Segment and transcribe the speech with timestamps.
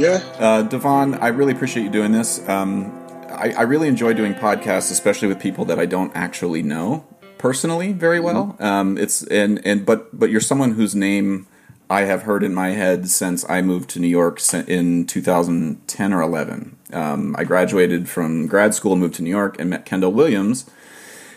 [0.00, 0.22] Yeah.
[0.38, 2.46] Uh, Devon, I really appreciate you doing this.
[2.48, 2.90] Um,
[3.28, 7.06] I, I, really enjoy doing podcasts, especially with people that I don't actually know
[7.36, 8.56] personally very well.
[8.58, 8.64] Mm-hmm.
[8.64, 11.46] Um, it's and and but but you're someone whose name
[11.90, 16.22] I have heard in my head since I moved to New York in 2010 or
[16.22, 16.76] 11.
[16.94, 20.64] Um, I graduated from grad school moved to New York and met Kendall Williams,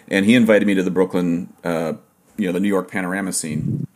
[0.08, 1.94] and he invited me to the Brooklyn, uh,
[2.38, 3.88] you know, the New York panorama scene.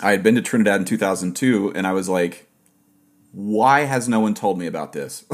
[0.00, 2.46] I had been to Trinidad in 2002, and I was like,
[3.32, 5.24] why has no one told me about this?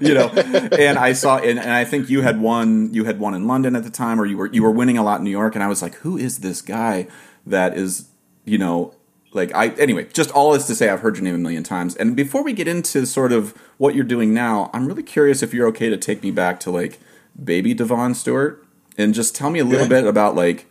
[0.00, 3.34] you know, and I saw, and, and, I think you had one, you had one
[3.34, 5.30] in London at the time, or you were you were winning a lot in New
[5.30, 7.06] York, and I was like, who is this guy
[7.46, 8.08] that is,
[8.44, 8.94] you know,
[9.32, 11.96] like I anyway, just all this to say I've heard your name a million times.
[11.96, 15.54] And before we get into sort of what you're doing now, I'm really curious if
[15.54, 17.00] you're okay to take me back to like
[17.42, 18.64] baby Devon Stewart
[18.96, 20.00] and just tell me a little yeah.
[20.00, 20.66] bit about like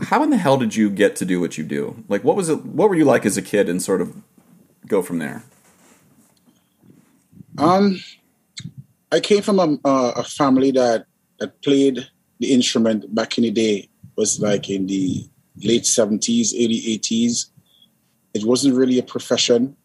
[0.00, 2.04] how in the hell did you get to do what you do?
[2.08, 4.16] Like what was it what were you like as a kid and sort of
[4.88, 5.44] go from there?
[7.56, 8.00] Um
[9.10, 11.06] I came from a, a family that
[11.38, 12.08] that played
[12.40, 15.28] the instrument back in the day it was like in the
[15.62, 17.46] late 70s, early 80s.
[18.34, 19.76] It wasn't really a profession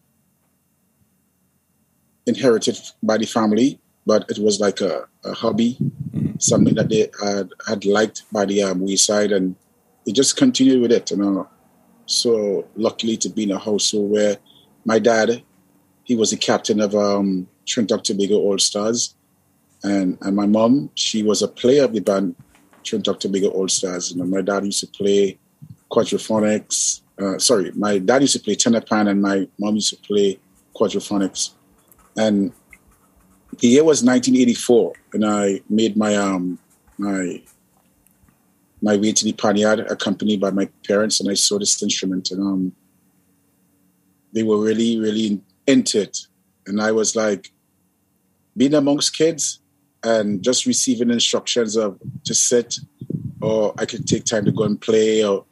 [2.26, 5.76] inherited by the family, but it was like a, a hobby,
[6.14, 6.38] mm-hmm.
[6.38, 9.56] something that they had, had liked by the um, wayside, and
[10.04, 11.10] they just continued with it.
[11.10, 11.48] You know,
[12.06, 14.36] so luckily to be in a household where
[14.84, 15.42] my dad,
[16.04, 19.14] he was the captain of um, Trinidad Tobago All Stars,
[19.82, 22.34] and and my mom, she was a player of the band
[22.82, 24.12] Trinidad Tobago All Stars.
[24.12, 25.38] You know, my dad used to play
[25.90, 27.00] quadraphonics.
[27.20, 30.38] Uh, sorry, my dad used to play tenor pan and my mom used to play
[30.74, 31.50] quadraphonics.
[32.16, 32.52] And
[33.58, 36.58] the year was 1984, and I made my um
[36.98, 37.42] my
[38.82, 42.42] my way to the Panyard, accompanied by my parents, and I saw this instrument, and
[42.42, 42.72] um,
[44.34, 46.26] they were really, really into it,
[46.66, 47.52] and I was like,
[48.56, 49.60] being amongst kids
[50.02, 52.78] and just receiving instructions of to sit,
[53.40, 55.44] or I could take time to go and play, or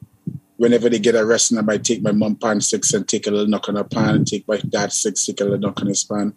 [0.56, 3.48] whenever they get arrested, I might take my mom pan six and take a little
[3.48, 6.04] knock on her pan, and take my dad six, take a little knock on his
[6.04, 6.34] pan.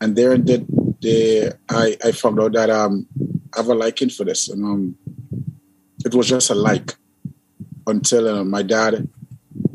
[0.00, 0.66] And there and then
[1.00, 3.06] they, I, I found out that um,
[3.54, 4.48] I have a liking for this.
[4.48, 4.96] And um,
[6.04, 6.96] it was just a like
[7.86, 9.08] until uh, my dad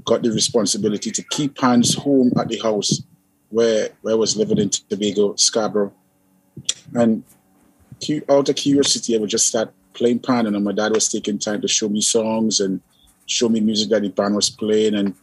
[0.07, 3.03] got the responsibility to keep pans home at the house
[3.49, 5.93] where, where I was living in Tobago, Scarborough.
[6.95, 7.23] And
[8.29, 11.61] out of curiosity, I would just start playing pan, and my dad was taking time
[11.61, 12.81] to show me songs and
[13.25, 15.13] show me music that the band was playing, and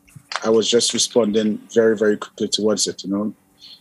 [0.44, 3.04] I was just responding very, very quickly towards it.
[3.04, 3.34] You know.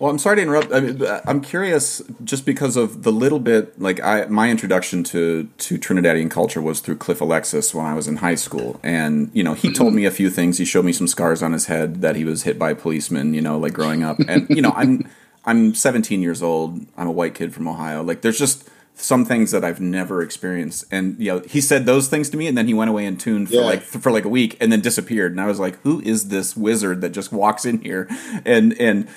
[0.04, 0.74] Well, I'm sorry to interrupt.
[0.74, 5.48] I mean, I'm curious, just because of the little bit, like I, my introduction to
[5.60, 9.46] to Trinidadian culture was through Cliff Alexis when I was in high school, and you
[9.46, 10.00] know, he told mm-hmm.
[10.00, 10.58] me a few things.
[10.58, 13.34] He showed me some scars on his head that he was hit by policemen.
[13.34, 15.10] You know, like growing up, and you know, I'm
[15.46, 16.86] I'm 17 years old.
[16.98, 18.04] I'm a white kid from Ohio.
[18.04, 20.84] Like, there's just some things that I've never experienced.
[20.92, 23.18] And you know, he said those things to me, and then he went away and
[23.18, 23.62] tuned for yeah.
[23.62, 25.32] like for like a week, and then disappeared.
[25.32, 28.10] And I was like, "Who is this wizard that just walks in here?"
[28.44, 29.08] And and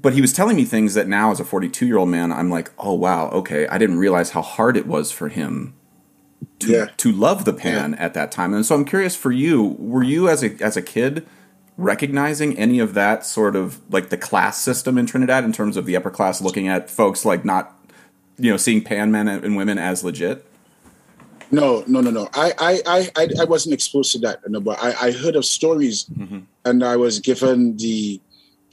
[0.00, 2.50] but he was telling me things that now, as a 42 year old man, I'm
[2.50, 5.74] like, "Oh wow, okay, I didn't realize how hard it was for him."
[6.60, 6.86] To, yeah.
[6.98, 8.04] to love the pan yeah.
[8.04, 9.76] at that time, and so I'm curious for you.
[9.78, 11.26] Were you as a as a kid
[11.76, 15.86] recognizing any of that sort of like the class system in Trinidad in terms of
[15.86, 17.74] the upper class looking at folks like not
[18.38, 20.44] you know seeing pan men and women as legit?
[21.50, 22.28] No, no, no, no.
[22.34, 26.04] I, I, I, I wasn't exposed to that, no, but I, I heard of stories,
[26.04, 26.40] mm-hmm.
[26.64, 28.20] and I was given the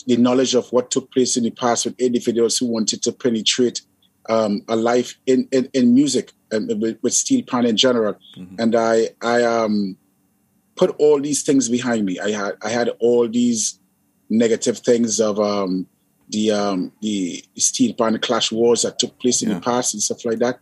[0.07, 3.81] the knowledge of what took place in the past with individuals who wanted to penetrate
[4.29, 8.15] um, a life in, in, in music and with, with, steel pan in general.
[8.37, 8.55] Mm-hmm.
[8.59, 9.97] And I, I um,
[10.75, 12.19] put all these things behind me.
[12.19, 13.79] I had, I had all these
[14.29, 15.87] negative things of um,
[16.29, 19.55] the um, the steel pan clash wars that took place in yeah.
[19.55, 20.59] the past and stuff like that.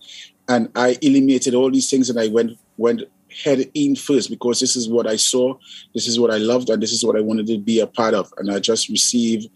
[0.47, 3.03] And I eliminated all these things and I went went
[3.43, 5.57] head in first because this is what I saw,
[5.93, 8.13] this is what I loved, and this is what I wanted to be a part
[8.13, 8.33] of.
[8.37, 9.49] And I just received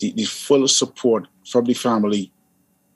[0.00, 2.32] the, the full support from the family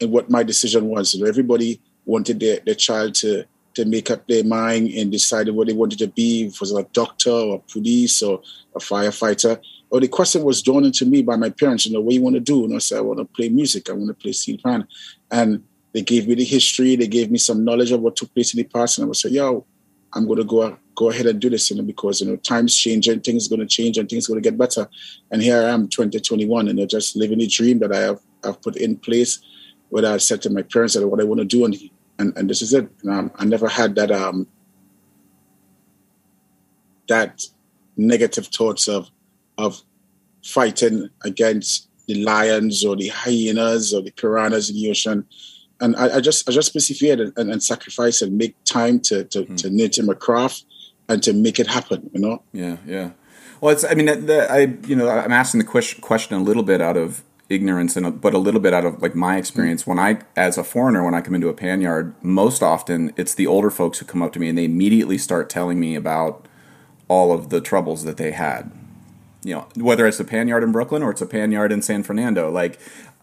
[0.01, 1.13] and what my decision was.
[1.13, 3.45] So everybody wanted their, their child to
[3.75, 6.73] to make up their mind and decide what they wanted to be, if it was
[6.73, 8.43] a doctor or a police or
[8.77, 9.59] a firefighter
[9.93, 12.35] or the question was drawn into me by my parents, you know, what you want
[12.35, 12.65] to do?
[12.65, 13.91] And I said, I want to play music.
[13.91, 14.89] I want to play steel pan.
[15.31, 15.63] And
[15.93, 16.97] they gave me the history.
[16.97, 18.97] They gave me some knowledge of what took place in the past.
[18.97, 19.67] And I was say, yo,
[20.15, 22.77] I'm going to go go ahead and do this, you know, because, you know, times
[22.77, 24.89] change and things are going to change and things are going to get better.
[25.31, 28.61] And here I am, 2021, and know, just living the dream that I have I've
[28.61, 29.39] put in place,
[29.89, 31.77] where I said to my parents that what I want to do, and
[32.19, 32.89] and, and this is it.
[33.09, 34.47] Um, I never had that um
[37.09, 37.43] that
[37.97, 39.11] negative thoughts of
[39.59, 39.83] of
[40.45, 45.27] fighting against the lions or the hyenas or the piranhas in the ocean.
[45.83, 49.25] And I, I just I just persevered and, and, and sacrifice and make time to
[49.25, 49.57] to, mm.
[49.59, 50.65] to nurture my craft
[51.09, 52.11] and to make it happen.
[52.15, 52.43] You know.
[52.53, 53.11] Yeah, yeah.
[53.61, 56.81] Well, it's I mean the, I you know I'm asking the question a little bit
[56.81, 60.21] out of ignorance and but a little bit out of like my experience when I
[60.37, 63.71] as a foreigner when I come into a pan yard most often it's the older
[63.71, 66.47] folks who come up to me and they immediately start telling me about
[67.09, 68.73] all of the troubles that they had
[69.45, 71.83] you know whether it's a pan yard in Brooklyn or it's a pan yard in
[71.83, 72.79] San Fernando like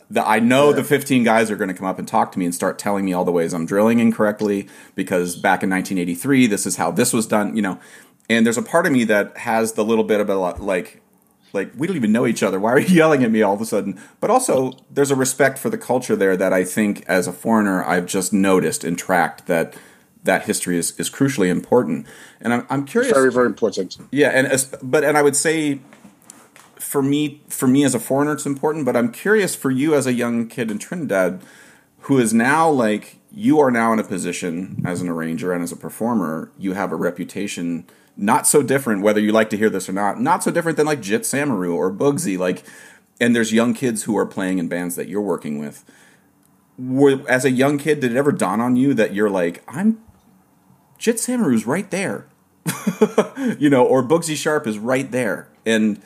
[0.09, 2.45] the, I know the 15 guys are going to come up and talk to me
[2.45, 6.65] and start telling me all the ways I'm drilling incorrectly because back in 1983 this
[6.65, 7.79] is how this was done you know?
[8.29, 11.01] And there's a part of me that has the little bit of a like
[11.51, 12.59] like we don't even know each other.
[12.59, 13.99] Why are you yelling at me all of a sudden?
[14.19, 17.83] But also there's a respect for the culture there that i think as a foreigner
[17.83, 19.75] i've just noticed and tracked that
[20.21, 22.05] that history is, is crucially important.
[22.41, 23.97] And i'm, I'm curious very very important.
[24.11, 25.79] Yeah and as, but and i would say
[26.89, 30.07] for me for me as a foreigner it's important but i'm curious for you as
[30.07, 31.41] a young kid in trinidad
[32.01, 35.71] who is now like you are now in a position as an arranger and as
[35.71, 36.51] a performer.
[36.57, 37.85] You have a reputation
[38.17, 40.85] not so different whether you like to hear this or not not so different than
[40.85, 42.63] like jit samaroo or boogsie like
[43.21, 45.85] and there's young kids who are playing in bands that you're working with.
[46.77, 50.01] Were, as a young kid did it ever dawn on you that you're like i'm
[50.97, 52.27] jit samaroo's right there.
[53.57, 55.47] You know or boogsie sharpe is right there.
[55.65, 56.01] And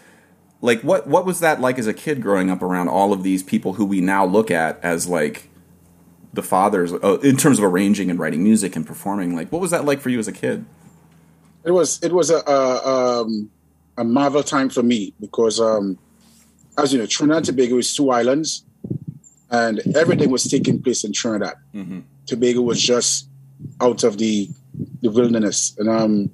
[0.64, 3.44] like what what was that like as a kid growing up around all of these
[3.44, 5.50] people who we now look at as like
[6.34, 9.70] the fathers uh, in terms of arranging and writing music and performing like what was
[9.70, 10.66] that like for you as a kid
[11.64, 13.52] it was it was a a, um,
[13.98, 16.00] a marvel time for me because um,
[16.78, 18.66] as you know, Trinidad and Tobago is two islands,
[19.52, 21.56] and everything was taking place in Trinidad.
[21.74, 22.02] Mm-hmm.
[22.26, 23.30] Tobago was just
[23.82, 24.50] out of the
[25.02, 26.32] the wilderness, and um,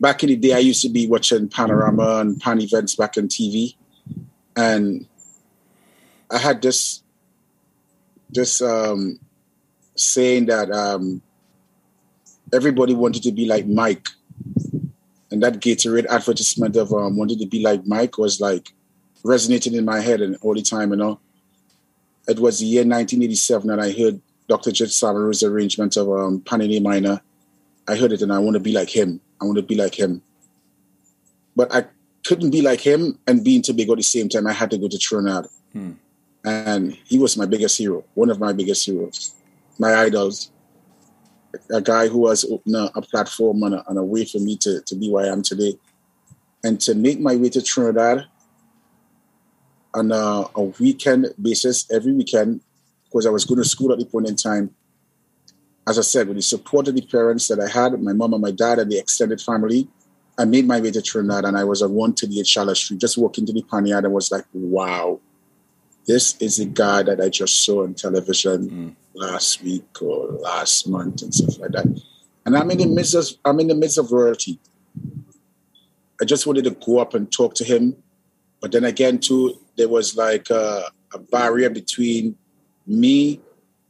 [0.00, 3.28] back in the day, I used to be watching Panorama and Pan events back on
[3.28, 3.74] TV,
[4.56, 5.06] and
[6.30, 7.02] I had this
[8.30, 9.18] this um,
[9.96, 11.22] saying that um,
[12.52, 14.08] everybody wanted to be like Mike.
[15.30, 18.72] And that Gatorade advertisement of um, wanted to be like Mike was like
[19.22, 21.20] resonating in my head and all the time, you know.
[22.26, 24.72] It was the year 1987 and I heard Dr.
[24.72, 27.20] Jit Samaroo's arrangement of um, Pan in A Minor.
[27.86, 29.20] I heard it and I want to be like him.
[29.40, 30.22] I want to be like him.
[31.54, 31.86] But I
[32.24, 34.46] couldn't be like him and be in Tobago at the same time.
[34.46, 35.46] I had to go to Trinidad.
[35.72, 35.92] Hmm.
[36.44, 39.34] And he was my biggest hero, one of my biggest heroes,
[39.78, 40.50] my idols
[41.70, 44.80] a guy who was opening a platform and a, and a way for me to,
[44.82, 45.74] to be where I am today.
[46.64, 48.26] And to make my way to Trinidad
[49.94, 52.60] on a, a weekend basis, every weekend,
[53.04, 54.74] because I was going to school at the point in time.
[55.88, 58.42] As I said, with the support of the parents that I had, my mom and
[58.42, 59.88] my dad and the extended family,
[60.38, 63.46] I made my way to Trinidad and I was on 138 Charlotte Street, just walking
[63.46, 65.18] to the Panyard and was like, wow,
[66.06, 68.70] this is the guy that I just saw on television.
[68.70, 71.86] Mm last week or last month and stuff like that.
[72.46, 74.58] And I'm in the midst of I'm in the midst of royalty.
[76.20, 77.96] I just wanted to go up and talk to him,
[78.60, 82.36] but then again, too, there was like a, a barrier between
[82.86, 83.40] me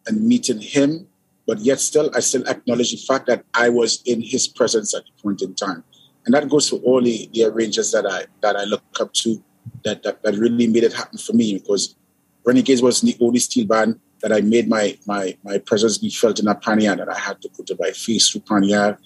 [0.07, 1.08] and meeting him.
[1.49, 5.05] But yet, still, I still acknowledge the fact that I was in his presence at
[5.07, 5.83] the point in time,
[6.27, 9.43] and that goes to all the, the arrangers that I that I look up to,
[9.83, 11.55] that, that that really made it happen for me.
[11.55, 11.97] Because
[12.45, 16.39] Renegades was the only steel band that I made my my my presence be felt
[16.39, 18.99] in a Panyard that I had to put my face through Panyard.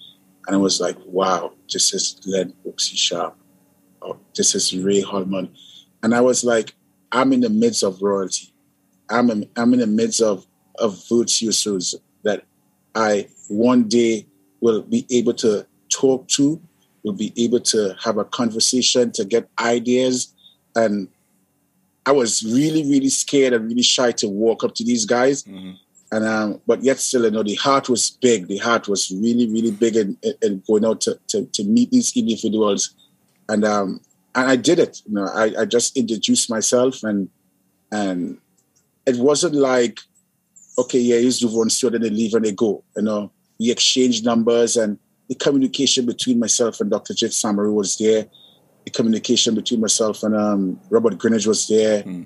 [0.45, 3.37] And I was like, wow, this is Glenn Boogsie Sharpe.
[4.01, 5.55] Oh, this is Ray Holman.
[6.03, 6.75] And I was like,
[7.09, 8.53] I'm in the midst of royalty.
[9.09, 10.45] I'm in, I'm in the midst of,
[10.79, 12.43] of virtuosos that
[12.95, 14.25] I one day
[14.61, 16.61] will be able to talk to,
[17.03, 20.33] will be able to have a conversation, to get ideas.
[20.75, 21.09] And
[22.05, 25.43] I was really, really scared and really shy to walk up to these guys.
[25.43, 25.71] Mm-hmm.
[26.11, 28.47] And um, but yet still, you know, the heart was big.
[28.47, 32.93] The heart was really, really big and, going out to, to, to meet these individuals.
[33.49, 33.99] And um,
[34.35, 35.01] and I did it.
[35.07, 37.29] You know, I, I just introduced myself and
[37.91, 38.37] and
[39.05, 39.99] it wasn't like,
[40.77, 42.83] okay, yeah, one so then they leave and they go.
[42.95, 44.97] You know, we exchanged numbers and
[45.29, 47.13] the communication between myself and Dr.
[47.13, 48.25] Jit Samaroo was there
[48.85, 52.25] the communication between myself and um, Robert Greenidge was there, mm.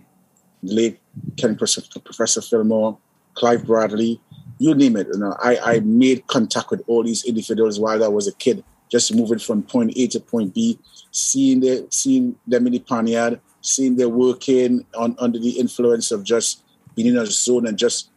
[0.64, 1.00] late
[1.38, 2.98] Ken Professor, Professor Philmore,
[3.36, 4.20] Clive Bradley,
[4.60, 5.08] you name it.
[5.12, 8.64] You know, I, I made contact with all these individuals while I was a kid,
[8.90, 10.80] just moving from point A to point B,
[11.12, 16.24] seeing the, seeing them in the Panyard, seeing them working on under the influence of
[16.24, 16.64] just
[16.96, 18.10] being in a zone and just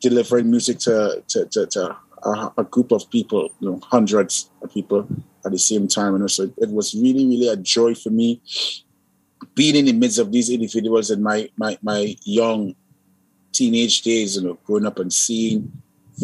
[0.00, 4.72] delivering music to to, to, to a, a, group of people, you know, hundreds of
[4.72, 5.06] people
[5.44, 6.14] at the same time.
[6.14, 8.40] And so it was really, really a joy for me
[9.54, 12.74] being in the midst of these individuals in my my my young
[13.52, 15.72] teenage days, you know, growing up and seeing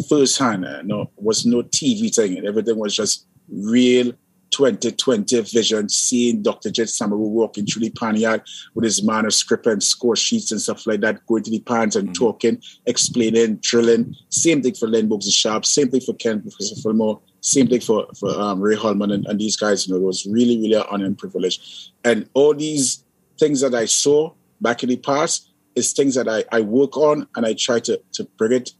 [0.09, 4.13] firsthand, you know, was no TV thing, everything was just real
[4.53, 6.69] 2020 vision, seeing Dr.
[6.69, 8.43] Jit Samaroo walking through the pan yard
[8.75, 12.09] with his manuscript and score sheets and stuff like that, going to the pans and
[12.09, 12.23] mm-hmm.
[12.23, 14.15] talking, explaining, drilling.
[14.29, 18.07] Same thing for Len and Sharp, same thing for Ken Professor Philmore, same thing for,
[18.17, 19.87] for um, Ray Holman and, and, these guys.
[19.87, 21.91] You know, it was really, really an honor and privilege.
[22.03, 23.03] And all these
[23.39, 24.31] things that I saw
[24.61, 27.99] back in the past is things that I, I work on and I try to,
[28.13, 28.73] to bring it.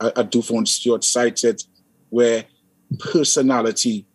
[0.00, 1.62] I, I do for Stuart cited
[2.10, 2.44] where
[2.98, 4.06] personality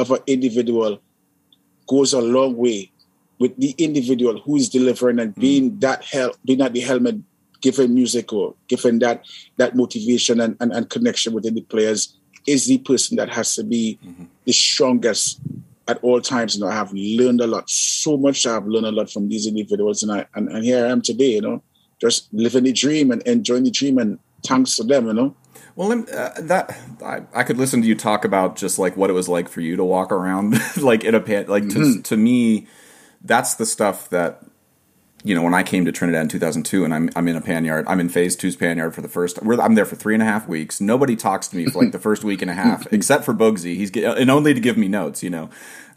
[0.00, 1.00] of an individual
[1.86, 2.90] goes a long way
[3.38, 5.40] with the individual who is delivering and mm.
[5.40, 7.16] being that help, being at the helmet,
[7.60, 9.24] giving music or giving that
[9.56, 12.16] that motivation and, and, and connection within the players
[12.46, 14.24] is the person that has to be mm-hmm.
[14.44, 15.40] the strongest
[15.88, 16.54] at all times.
[16.54, 19.28] You know, I have learned a lot, so much I have learned a lot from
[19.28, 21.32] these individuals, and I and, and here I am today.
[21.32, 21.62] You know,
[22.00, 25.06] just living the dream and enjoying the dream, and thanks to them.
[25.06, 25.34] You know.
[25.80, 29.14] Well, uh, that I, I, could listen to you talk about just like what it
[29.14, 31.46] was like for you to walk around like in a pan.
[31.46, 32.02] Like mm-hmm.
[32.02, 32.66] to, to me,
[33.24, 34.44] that's the stuff that
[35.24, 37.64] you know when I came to Trinidad in 2002, and I'm I'm in a pan
[37.64, 37.86] yard.
[37.88, 39.38] I'm in Phase Two's pan yard for the first.
[39.42, 40.82] I'm there for three and a half weeks.
[40.82, 43.76] Nobody talks to me for like the first week and a half, except for Boogsie.
[43.76, 45.48] He's and only to give me notes, you know.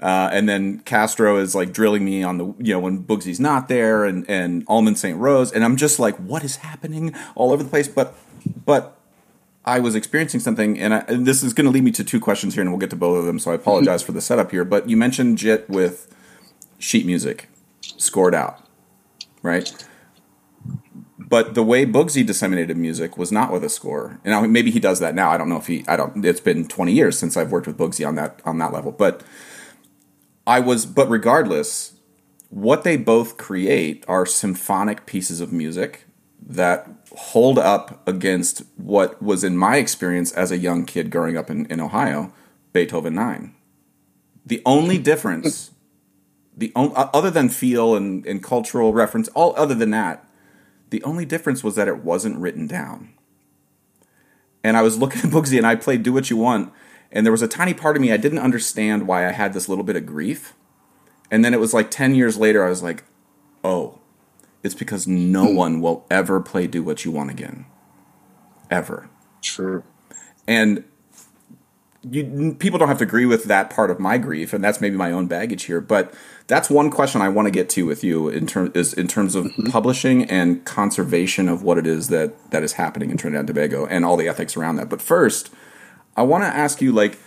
[0.01, 3.67] Uh, and then Castro is like drilling me on the you know when Boogsie's not
[3.67, 5.19] there, and and Almond St.
[5.19, 7.89] Rose, and I'm just like, what is happening all over the place?
[7.89, 8.15] But
[8.65, 8.97] but
[9.65, 12.20] I was experiencing something, and, I, and this is going to lead me to two
[12.20, 13.39] questions here, and we'll get to both of them.
[13.39, 14.08] So I apologize mm-hmm.
[14.08, 14.65] for the setup here.
[14.65, 16.13] But you mentioned JIT with
[16.79, 17.50] sheet music
[17.82, 18.65] scored out,
[19.41, 19.74] right?
[21.17, 24.20] But the way Boogsie disseminated music was not with a score.
[24.24, 25.32] And maybe he does that now.
[25.32, 25.86] I don't know if he.
[25.88, 26.24] I don't.
[26.24, 28.91] It's been twenty years since I've worked with Boogsie on that on that level.
[28.91, 29.24] But
[30.46, 30.86] I was.
[30.86, 31.93] But regardless,
[32.50, 36.05] what they both create are symphonic pieces of music
[36.47, 41.50] that hold up against what was in my experience as a young kid growing up
[41.50, 42.33] in, in Ohio,
[42.73, 43.53] Beethoven 9.
[44.45, 45.71] The only difference,
[46.55, 50.27] the on, uh, other than feel and, and cultural reference, all other than that,
[50.89, 53.13] the only difference was that it wasn't written down.
[54.63, 56.73] And I was looking at Boogsie and I played Do What You Want,
[57.12, 59.69] and there was a tiny part of me I didn't understand why I had this
[59.69, 60.53] little bit of grief.
[61.31, 63.03] And then it was like 10 years later, I was like,
[63.63, 64.00] oh,
[64.63, 65.55] it's because no hmm.
[65.55, 67.65] one will ever play Do What You Want again.
[68.72, 69.10] Ever.
[69.41, 69.84] True.
[70.48, 70.86] And
[72.10, 74.98] you, people don't have to agree with that part of my grief, and that's maybe
[74.98, 75.79] my own baggage here.
[75.79, 76.13] But
[76.48, 79.36] that's one question I want to get to with you in terms is in terms
[79.36, 79.67] of mm-hmm.
[79.67, 83.86] publishing and conservation of what it is that that is happening in Trinidad and Tobago
[83.86, 84.89] and all the ethics around that.
[84.89, 85.50] But first,
[86.17, 87.20] I want to ask you, like,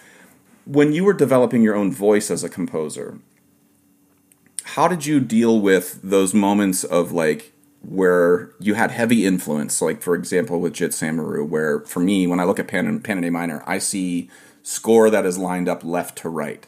[0.66, 3.18] when you were developing your own voice as a composer,
[4.76, 10.02] how did you deal with those moments of like where you had heavy influence, like
[10.02, 13.24] for example with Jit Samaroo, where for me, when I look at Pan, Pan and
[13.24, 14.28] A minor, I see
[14.62, 16.66] score that is lined up left to right.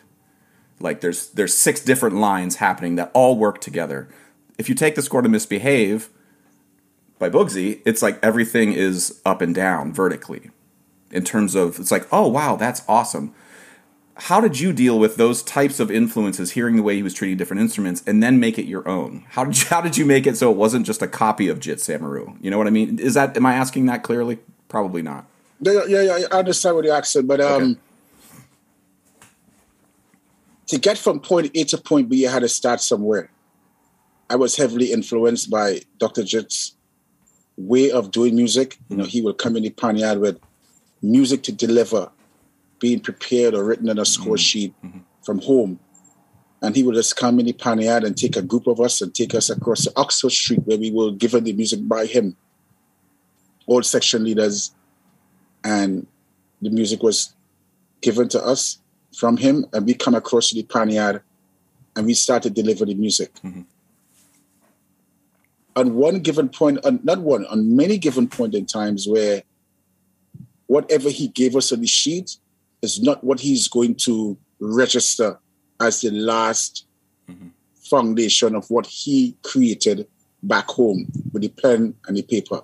[0.80, 4.08] Like there's there's six different lines happening that all work together.
[4.56, 6.08] If you take the score to Misbehave
[7.18, 10.50] by Boogsie, it's like everything is up and down vertically.
[11.10, 13.34] In terms of it's like, oh wow, that's awesome
[14.18, 17.36] how did you deal with those types of influences hearing the way he was treating
[17.36, 19.24] different instruments and then make it your own?
[19.30, 21.60] How did you, how did you make it so it wasn't just a copy of
[21.60, 22.36] jit samaroo?
[22.40, 22.98] You know what i mean?
[22.98, 24.40] Is that am i asking that clearly?
[24.68, 25.26] Probably not.
[25.60, 27.80] Yeah yeah, yeah i understand what you're asking but um okay.
[30.66, 33.30] to get from point a to point b you had to start somewhere.
[34.28, 36.74] I was heavily influenced by dr jit's
[37.56, 38.78] way of doing music.
[38.88, 40.40] You know he would come in the panyard with
[41.02, 42.10] music to deliver
[42.78, 44.36] being prepared or written on a score mm-hmm.
[44.36, 44.98] sheet mm-hmm.
[45.22, 45.80] from home.
[46.60, 49.14] And he would just come in the panyard and take a group of us and
[49.14, 52.36] take us across the Oxford Street where we were given the music by him.
[53.66, 54.74] All section leaders.
[55.62, 56.06] And
[56.60, 57.34] the music was
[58.00, 58.80] given to us
[59.16, 59.66] from him.
[59.72, 61.22] And we come across to the panyard
[61.94, 63.34] and we started to deliver the music.
[63.44, 63.62] Mm-hmm.
[65.76, 69.42] On one given point, on, not one, on many given point in times where
[70.66, 72.36] whatever he gave us on the sheet,
[72.82, 75.38] is not what he's going to register
[75.80, 76.86] as the last
[77.28, 77.48] mm-hmm.
[77.90, 80.06] foundation of what he created
[80.42, 82.60] back home with the pen and the paper.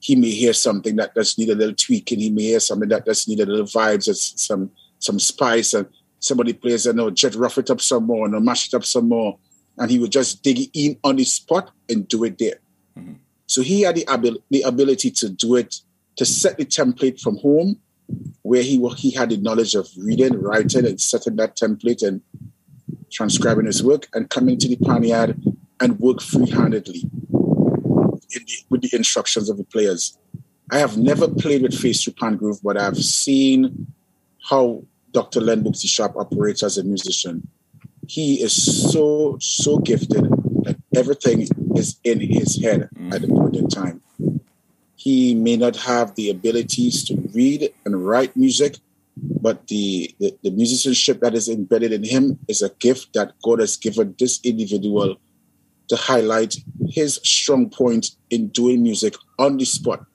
[0.00, 2.18] He may hear something that does need a little tweaking.
[2.18, 5.86] He may hear something that does need a little vibes, some some spice, and
[6.18, 9.08] somebody plays and no, just rough it up some more, and mash it up some
[9.08, 9.38] more,
[9.78, 12.60] and he would just dig in on the spot and do it there.
[12.98, 13.14] Mm-hmm.
[13.46, 15.76] So he had the, abil- the ability to do it,
[16.16, 17.78] to set the template from home
[18.42, 22.20] where he he had the knowledge of reading, writing, and setting that template and
[23.10, 25.40] transcribing his work, and coming to the panyard
[25.80, 27.02] and work free-handedly
[28.32, 30.16] the, with the instructions of the players.
[30.70, 33.88] I have never played with Phase II Pan Groove, but I've seen
[34.48, 35.40] how Dr.
[35.40, 37.46] Len Boogsie Sharpe operates as a musician.
[38.08, 40.24] He is so, so gifted
[40.64, 44.00] that everything is in his head at the point in time.
[45.02, 48.76] He may not have the abilities to read and write music,
[49.16, 53.58] but the, the, the musicianship that is embedded in him is a gift that God
[53.58, 55.16] has given this individual
[55.88, 56.54] to highlight
[56.88, 60.06] his strong point in doing music on the spot.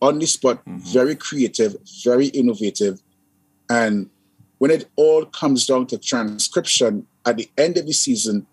[0.00, 0.78] On the spot, mm-hmm.
[0.78, 1.74] very creative,
[2.04, 3.02] very innovative.
[3.68, 4.08] And
[4.58, 8.46] when it all comes down to transcription at the end of the season,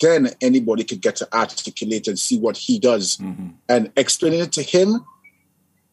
[0.00, 3.16] then anybody could get to articulate and see what he does.
[3.18, 3.48] Mm-hmm.
[3.68, 5.04] And explaining it to him,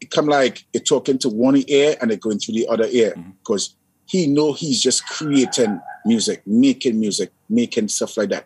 [0.02, 3.16] it come like you're talking to one ear and it going through the other ear
[3.40, 3.78] because mm-hmm.
[4.06, 8.46] he know he's just creating music, making music, making stuff like that.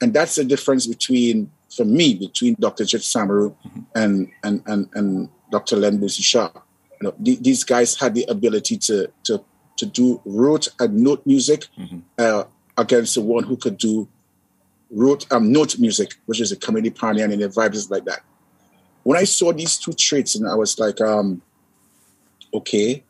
[0.00, 2.84] And that's the difference between, for me, between Dr.
[2.84, 3.80] Jit Samaroo mm-hmm.
[3.94, 5.76] and, and, and, and Dr.
[5.76, 6.62] Len Boogsie Sharpe.
[7.00, 9.44] You know, th- these guys had the ability to, to,
[9.76, 12.00] to do rote and note music mm-hmm.
[12.18, 12.44] uh,
[12.76, 14.08] against the one who could do
[14.92, 18.20] wrote um, note music, which is a comedy pioneer and the vibes like that.
[19.02, 21.42] When I saw these two traits, and I was like, um,
[22.54, 23.02] okay,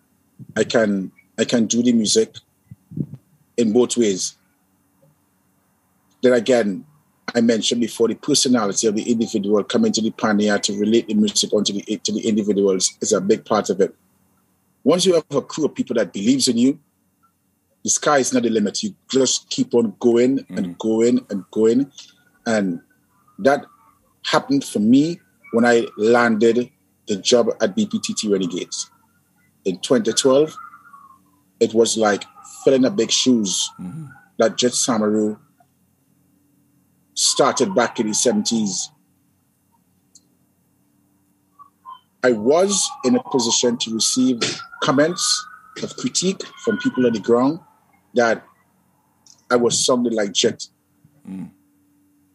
[0.57, 2.37] I can I can do the music
[3.57, 4.37] in both ways.
[6.23, 6.87] Then again,
[7.35, 11.15] I mentioned before the personality of the individual coming to the pioneer to relate the
[11.15, 13.95] music onto the to the individuals is a big part of it.
[14.85, 16.79] Once you have a crew of people that believes in you,
[17.85, 18.83] the sky is not the limit.
[18.83, 20.57] You just keep on going mm.
[20.57, 21.91] and going and going.
[22.47, 22.81] And
[23.39, 23.65] that
[24.25, 25.21] happened for me
[25.53, 26.71] when I landed
[27.09, 28.91] the job at BPTT Renegades.
[29.65, 30.57] In 2012,
[31.61, 32.25] it was like
[32.65, 34.07] filling a big shoes mm-hmm.
[34.39, 35.39] that Jit Samaroo
[37.15, 38.89] started back in the 70s.
[42.25, 44.41] I was in a position to receive
[44.83, 45.47] comments
[45.83, 47.59] of critique from people on the ground
[48.15, 48.45] that
[49.51, 50.67] I was something like Jet.
[51.29, 51.51] Mm.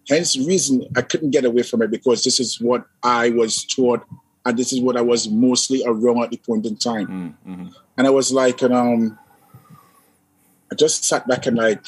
[0.10, 3.66] Hence the reason I couldn't get away from it because this is what I was
[3.66, 4.06] taught
[4.46, 7.08] and this is what I was mostly around at the point in time.
[7.08, 7.68] Mm, mm-hmm.
[7.98, 9.20] And I was like, um,
[10.72, 11.84] I just sat back and like,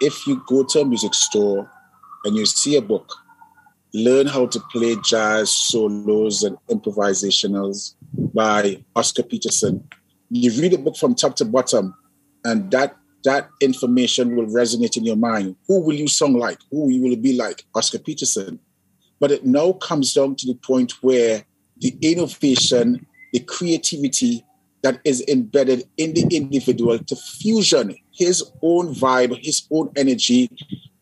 [0.00, 1.68] if you go to a music store
[2.24, 3.12] and you see a book,
[3.92, 7.94] learn how to play jazz solos and improvisationals
[8.32, 9.82] by Oscar Peterson.
[10.30, 11.96] You read the book from top to bottom,
[12.44, 15.56] and that that information will resonate in your mind.
[15.66, 16.58] Who will you song like?
[16.70, 17.64] Who will you be like?
[17.74, 18.60] Oscar Peterson.
[19.20, 21.44] But it now comes down to the point where
[21.78, 24.44] the innovation, the creativity
[24.82, 30.50] that is embedded in the individual to fusion his own vibe, his own energy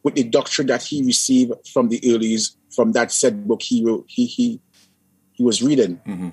[0.02, 4.04] with the doctrine that he received from the earlies, from that said book he wrote,
[4.08, 4.60] he he
[5.32, 6.00] he was reading.
[6.06, 6.28] Mm-hmm.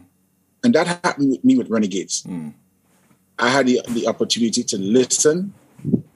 [0.63, 2.23] And that happened with me with Renegades.
[2.23, 2.53] Mm.
[3.37, 5.53] I had the, the opportunity to listen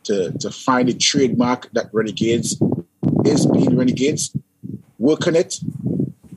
[0.04, 2.62] to, to find a trademark that Renegades
[3.26, 4.36] is being Renegades,
[4.98, 5.60] work on it,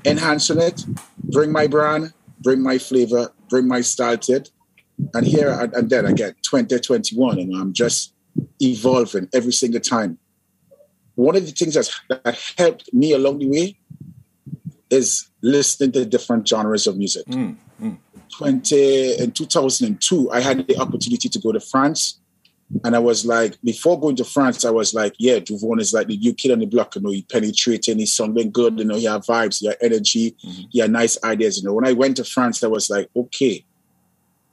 [0.04, 0.84] enhance on it,
[1.24, 4.50] bring my brand, bring my flavor, bring my style to it.
[5.14, 8.12] And here and, and then again, 2021, and I'm just
[8.60, 10.18] evolving every single time.
[11.14, 13.76] One of the things that's, that helped me along the way
[14.90, 17.26] is listening to different genres of music.
[17.26, 17.98] Mm, mm.
[18.36, 22.19] 20 in 2002, I had the opportunity to go to France
[22.84, 26.06] and I was like, before going to France, I was like, yeah, Duvon is like
[26.06, 26.94] the new kid on the block.
[26.94, 28.78] You know, he penetrating, he's something good.
[28.78, 30.62] You know, he had vibes, he had energy, mm-hmm.
[30.70, 31.58] he had nice ideas.
[31.58, 33.64] You know, when I went to France, I was like, okay,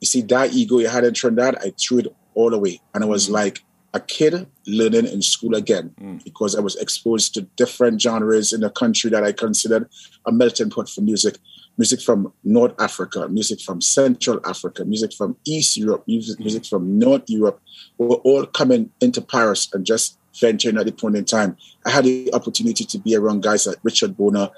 [0.02, 3.08] you see that ego you had in Trinidad, I threw it all away, and I
[3.08, 3.36] was mm-hmm.
[3.36, 6.24] like a kid learning in school again mm.
[6.24, 9.90] because I was exposed to different genres in a country that I considered
[10.26, 11.38] a melting pot for music
[11.78, 16.98] music from North Africa, music from Central Africa, music from East Europe, music, music from
[16.98, 17.62] North Europe
[17.98, 21.58] were all coming into Paris and just venturing at the point in time.
[21.86, 24.52] I had the opportunity to be around guys like Richard Bona,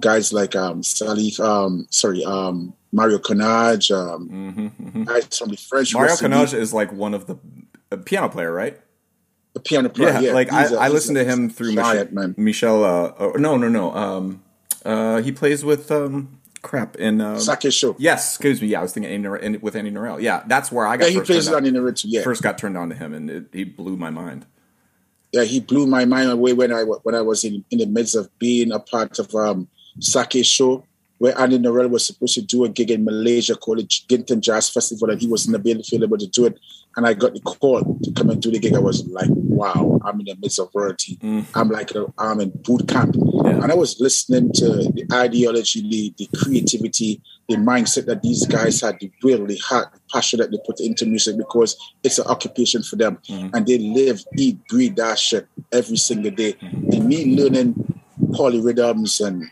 [0.00, 5.02] guys like um, Salif, um, sorry, um, Mario Canonge, um, mm-hmm, mm-hmm.
[5.04, 5.94] guys from the French.
[5.94, 7.36] Mario Canonge is like one of the
[7.98, 8.80] piano player, right?
[9.56, 10.20] A piano player, yeah.
[10.20, 10.32] yeah.
[10.32, 12.34] Like I, a, I listened to him through Michel.
[12.36, 13.94] Michel uh, oh, no, no, no.
[13.94, 14.42] Um,
[14.84, 17.94] uh, he plays with um, crap in um, Sakésho.
[17.98, 18.68] Yes, excuse me.
[18.68, 20.20] Yeah, I was thinking Andy, with Andy Narell.
[20.20, 21.12] Yeah, that's where I got.
[21.12, 22.00] Yeah, he plays on Andy Narell.
[22.04, 24.46] Yeah, first got turned on to him, and it, he blew my mind.
[25.30, 28.16] Yeah, he blew my mind away when I when I was in, in the midst
[28.16, 29.68] of being a part of um,
[30.00, 30.84] Sakésho
[31.24, 34.68] where Andy Narell was supposed to do a gig in Malaysia called the Gintan Jazz
[34.68, 36.60] Festival, and he wasn't available to do it.
[36.96, 38.74] And I got the call to come and do the gig.
[38.74, 41.16] I was like, wow, I'm in the midst of royalty.
[41.22, 41.46] Mm.
[41.54, 43.16] I'm like, I'm in boot camp.
[43.16, 43.62] Yeah.
[43.62, 48.82] And I was listening to the ideology, the, the creativity, the mindset that these guys
[48.82, 52.26] had, the will, the heart, the passion that they put into music because it's an
[52.26, 53.16] occupation for them.
[53.30, 53.56] Mm-hmm.
[53.56, 56.52] And they live, eat, breathe that shit every single day.
[56.52, 56.92] Mm-hmm.
[56.92, 59.50] And me learning polyrhythms and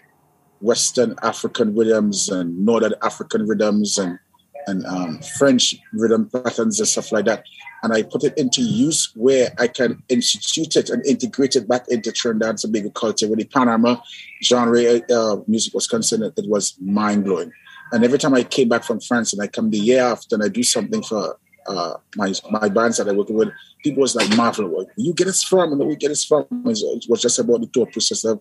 [0.63, 4.19] Western African rhythms and Northern African rhythms and
[4.67, 7.45] and um, French rhythm patterns and stuff like that.
[7.83, 11.89] And I put it into use where I can institute it and integrate it back
[11.89, 13.29] into Trinidad Tobago culture.
[13.29, 14.01] With the Panorama
[14.43, 17.51] genre uh, music was concerned, it was mind blowing.
[17.91, 20.45] And every time I came back from France and I come the year after and
[20.45, 23.51] I do something for uh, my my bands that I work with,
[23.83, 26.47] people was like marvel, where you get us from and where we get us from.
[26.67, 28.41] It was just about the thought process of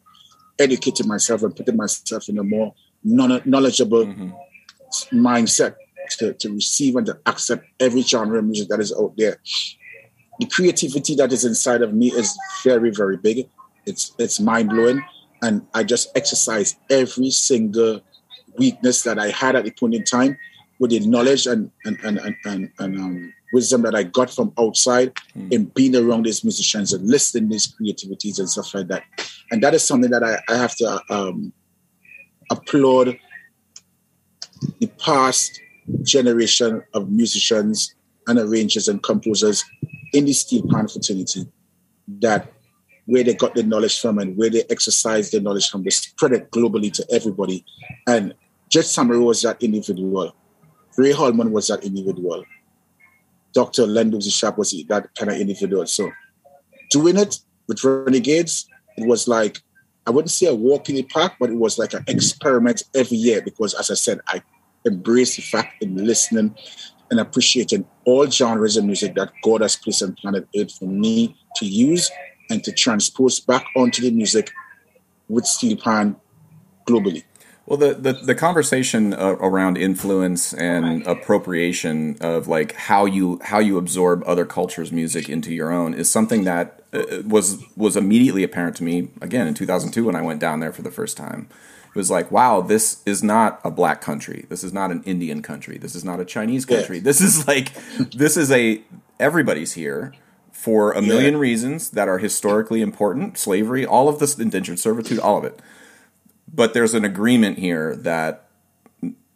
[0.61, 4.29] educating myself and putting myself in a more knowledgeable mm-hmm.
[5.17, 5.75] mindset
[6.17, 9.37] to, to receive and to accept every genre of music that is out there.
[10.39, 13.47] The creativity that is inside of me is very, very big.
[13.85, 15.03] It's it's mind blowing,
[15.41, 18.01] and I just exercise every single
[18.57, 20.37] weakness that I had at the point in time
[20.81, 24.51] with the knowledge and and and and, and, and um, wisdom that I got from
[24.57, 25.53] outside mm.
[25.53, 29.03] in being around these musicians and listening these creativities and stuff like that.
[29.51, 31.53] And that is something that I, I have to um,
[32.49, 33.19] applaud
[34.79, 35.61] the past
[36.01, 37.93] generation of musicians
[38.27, 39.63] and arrangers and composers
[40.13, 41.45] in the steel pan fraternity
[42.07, 42.51] that
[43.05, 46.31] where they got the knowledge from and where they exercise their knowledge from, they spread
[46.31, 47.65] it globally to everybody.
[48.07, 48.33] And
[48.69, 50.33] Jit Samaroo was that individual.
[50.97, 52.43] Ray Holman was that individual.
[53.53, 53.85] Dr.
[53.85, 55.85] Len Boogsie Sharpe was that kind of individual.
[55.85, 56.11] So
[56.89, 59.61] doing it with Renegades, it was like,
[60.07, 63.17] I wouldn't say a walk in the park, but it was like an experiment every
[63.17, 64.41] year because, as I said, I
[64.85, 66.55] embrace the fact in listening
[67.11, 71.35] and appreciating all genres of music that God has placed on planet Earth for me
[71.57, 72.09] to use
[72.49, 74.51] and to transpose back onto the music
[75.29, 76.15] with steel pan
[76.87, 77.23] globally.
[77.71, 83.59] Well, the, the, the conversation uh, around influence and appropriation of like how you how
[83.59, 88.43] you absorb other cultures' music into your own is something that uh, was was immediately
[88.43, 91.47] apparent to me again in 2002 when I went down there for the first time.
[91.87, 94.45] It was like, wow, this is not a black country.
[94.49, 95.77] This is not an Indian country.
[95.77, 96.99] This is not a Chinese country.
[96.99, 98.83] This is like this is a
[99.17, 100.13] everybody's here
[100.51, 101.39] for a million yeah.
[101.39, 103.37] reasons that are historically important.
[103.37, 105.57] Slavery, all of this indentured servitude, all of it
[106.53, 108.47] but there's an agreement here that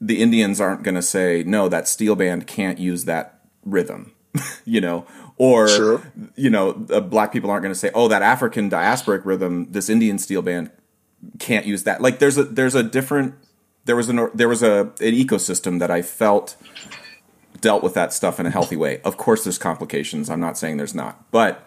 [0.01, 1.69] the Indians aren't going to say no.
[1.69, 4.13] That steel band can't use that rhythm,
[4.65, 5.05] you know,
[5.37, 6.11] or sure.
[6.35, 10.17] you know, black people aren't going to say, oh, that African diasporic rhythm, this Indian
[10.17, 10.71] steel band
[11.39, 12.01] can't use that.
[12.01, 13.35] Like there's a there's a different
[13.85, 16.55] there was an there was a an ecosystem that I felt
[17.61, 19.01] dealt with that stuff in a healthy way.
[19.01, 20.29] Of course, there's complications.
[20.29, 21.65] I'm not saying there's not, but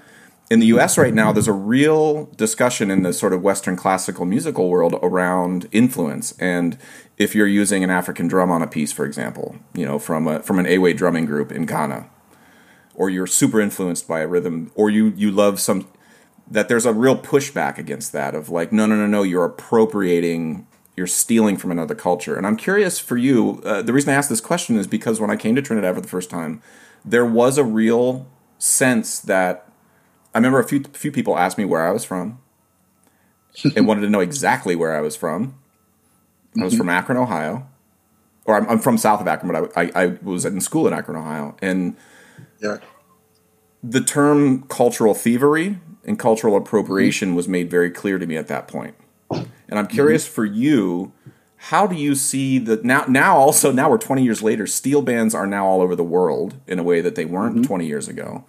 [0.50, 4.24] in the US right now, there's a real discussion in the sort of Western classical
[4.24, 6.34] musical world around influence.
[6.38, 6.78] And
[7.18, 10.40] if you're using an African drum on a piece, for example, you know, from a
[10.40, 12.08] from an Ewe drumming group in Ghana,
[12.94, 15.86] or you're super influenced by a rhythm, or you you love some
[16.50, 20.66] that there's a real pushback against that of like, no, no, no, no, you're appropriating,
[20.96, 22.36] you're stealing from another culture.
[22.36, 25.30] And I'm curious for you, uh, the reason I ask this question is because when
[25.30, 26.62] I came to Trinidad for the first time,
[27.04, 28.26] there was a real
[28.58, 29.68] sense that
[30.34, 32.38] I remember a few few people asked me where I was from
[33.76, 35.58] and wanted to know exactly where I was from.
[36.58, 36.80] I was mm-hmm.
[36.80, 37.66] from Akron, Ohio,
[38.44, 40.92] or I'm, I'm, from south of Akron, but I, I, I, was in school in
[40.92, 41.96] Akron, Ohio, and
[42.60, 42.78] yeah.
[43.82, 47.36] the term cultural thievery and cultural appropriation mm-hmm.
[47.36, 48.94] was made very clear to me at that point.
[49.30, 50.34] And I'm curious mm-hmm.
[50.34, 51.12] for you,
[51.56, 53.04] how do you see the now?
[53.08, 54.66] Now also now we're 20 years later.
[54.66, 57.64] Steel bands are now all over the world in a way that they weren't mm-hmm.
[57.64, 58.44] 20 years ago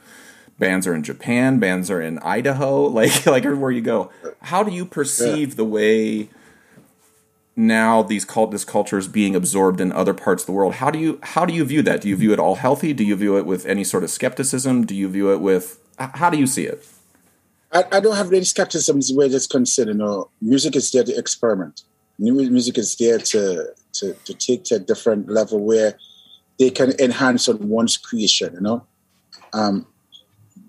[0.60, 4.12] bands are in Japan, bands are in Idaho, like like everywhere you go.
[4.42, 5.56] How do you perceive yeah.
[5.56, 6.30] the way
[7.56, 10.76] now these cult this culture is being absorbed in other parts of the world?
[10.76, 12.02] How do you how do you view that?
[12.02, 12.94] Do you view it all healthy?
[12.94, 14.86] Do you view it with any sort of skepticism?
[14.86, 16.86] Do you view it with how do you see it?
[17.72, 19.90] I, I don't have any skepticism where it's concerned.
[19.90, 21.84] You know, music is there to experiment.
[22.18, 25.98] New music is there to to to take to a different level where
[26.58, 28.54] they can enhance on one's creation.
[28.56, 28.86] You know,
[29.54, 29.86] um,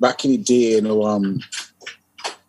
[0.00, 1.40] back in the day, you know, um,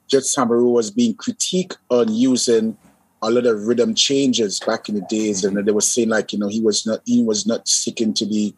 [0.07, 2.77] Jit Samaroo was being critiqued on using
[3.21, 6.39] a lot of rhythm changes back in the days, and they were saying like, you
[6.39, 8.53] know, he was not he was not sticking to the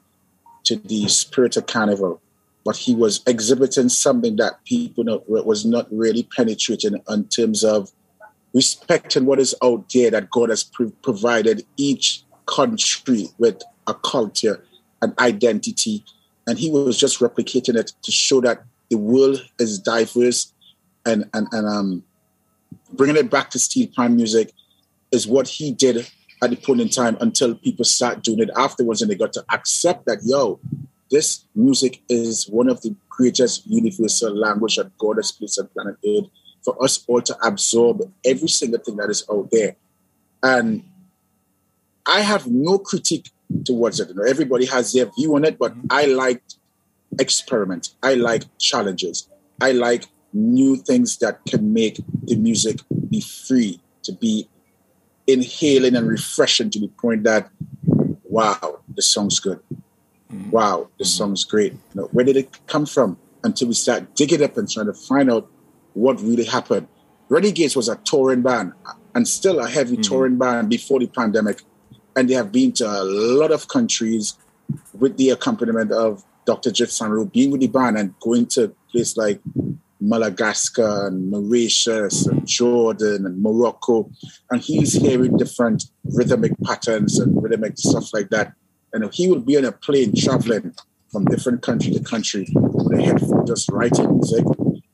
[0.63, 2.21] to the spirit of carnival,
[2.63, 7.91] but he was exhibiting something that people not, was not really penetrating in terms of
[8.53, 10.63] respecting what is out there that God has
[11.01, 14.63] provided each country with a culture,
[15.01, 16.05] an identity,
[16.47, 20.53] and he was just replicating it to show that the world is diverse
[21.03, 22.03] and and, and um
[22.93, 24.51] bringing it back to steel pan music
[25.11, 26.07] is what he did
[26.43, 29.43] at the point in time until people start doing it afterwards and they got to
[29.51, 30.59] accept that yo
[31.09, 35.95] this music is one of the greatest universal language that god has placed on planet
[36.07, 36.29] earth
[36.63, 39.75] for us all to absorb every single thing that is out there.
[40.43, 40.83] And
[42.05, 43.31] i have no critique
[43.65, 44.09] towards it.
[44.09, 46.41] You know everybody has their view on it but i like
[47.19, 49.27] experiment i like challenges
[49.61, 54.49] i like new things that can make the music be free to be
[55.27, 57.49] inhaling and refreshing to the point that,
[58.23, 59.59] wow, the song's good.
[60.31, 60.49] Mm-hmm.
[60.49, 61.09] Wow, the mm-hmm.
[61.09, 61.73] song's great.
[61.73, 63.17] You know, where did it come from?
[63.43, 65.49] Until we start digging up and trying to find out
[65.93, 66.87] what really happened.
[67.29, 68.73] Renegades was a touring band
[69.15, 70.01] and still a heavy mm-hmm.
[70.01, 71.61] touring band before the pandemic.
[72.15, 74.37] And they have been to a lot of countries
[74.97, 76.71] with the accompaniment of Dr.
[76.71, 79.41] Jit Samaroo being with the band and going to places like
[80.03, 84.09] Madagascar and Mauritius and Jordan and Morocco.
[84.51, 88.53] And he's hearing different rhythmic patterns and rhythmic stuff like that.
[88.91, 90.73] And he would be on a plane traveling
[91.11, 94.45] from different country to country with a headphone just writing music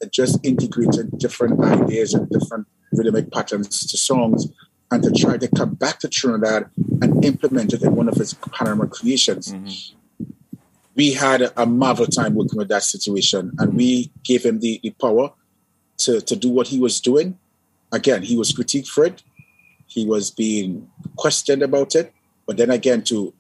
[0.02, 4.48] and just integrating different ideas and different rhythmic patterns to songs
[4.92, 6.70] and to try to come back to Trinidad
[7.02, 9.54] and implement it in one of his panorama creations.
[9.54, 9.99] Mm-hmm
[11.00, 14.90] we had a marvel time working with that situation, and we gave him the, the
[15.00, 15.32] power
[15.98, 17.40] to, to do what he was doing.
[17.94, 19.24] Again, he was critiqued for it.
[19.88, 22.12] He was being questioned about it.
[22.46, 23.34] But then again, too,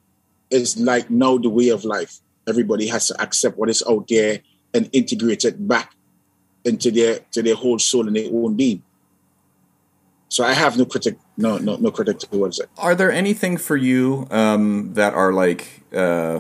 [0.49, 2.21] it's like now the way of life.
[2.47, 4.39] Everybody has to accept what is out there
[4.73, 5.91] and integrate it back
[6.63, 8.83] into their to their whole soul and their own being.
[10.29, 12.69] So I have no critic, no no no critic towards it.
[12.77, 15.83] Are there anything for you um, that are like?
[15.93, 16.39] Uh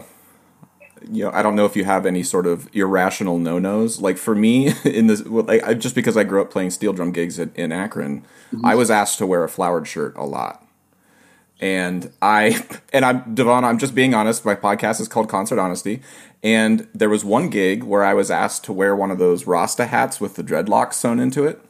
[1.09, 4.01] you know, I don't know if you have any sort of irrational no nos.
[4.01, 7.11] Like for me, in this, like, I, just because I grew up playing steel drum
[7.11, 8.65] gigs at, in Akron, mm-hmm.
[8.65, 10.65] I was asked to wear a flowered shirt a lot.
[11.59, 14.45] And I, and I'm, Devon, I'm just being honest.
[14.45, 16.01] My podcast is called Concert Honesty.
[16.41, 19.87] And there was one gig where I was asked to wear one of those Rasta
[19.87, 21.61] hats with the dreadlocks sewn into it.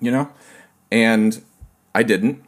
[0.00, 0.30] You know?
[0.92, 1.42] And
[1.94, 2.44] I didn't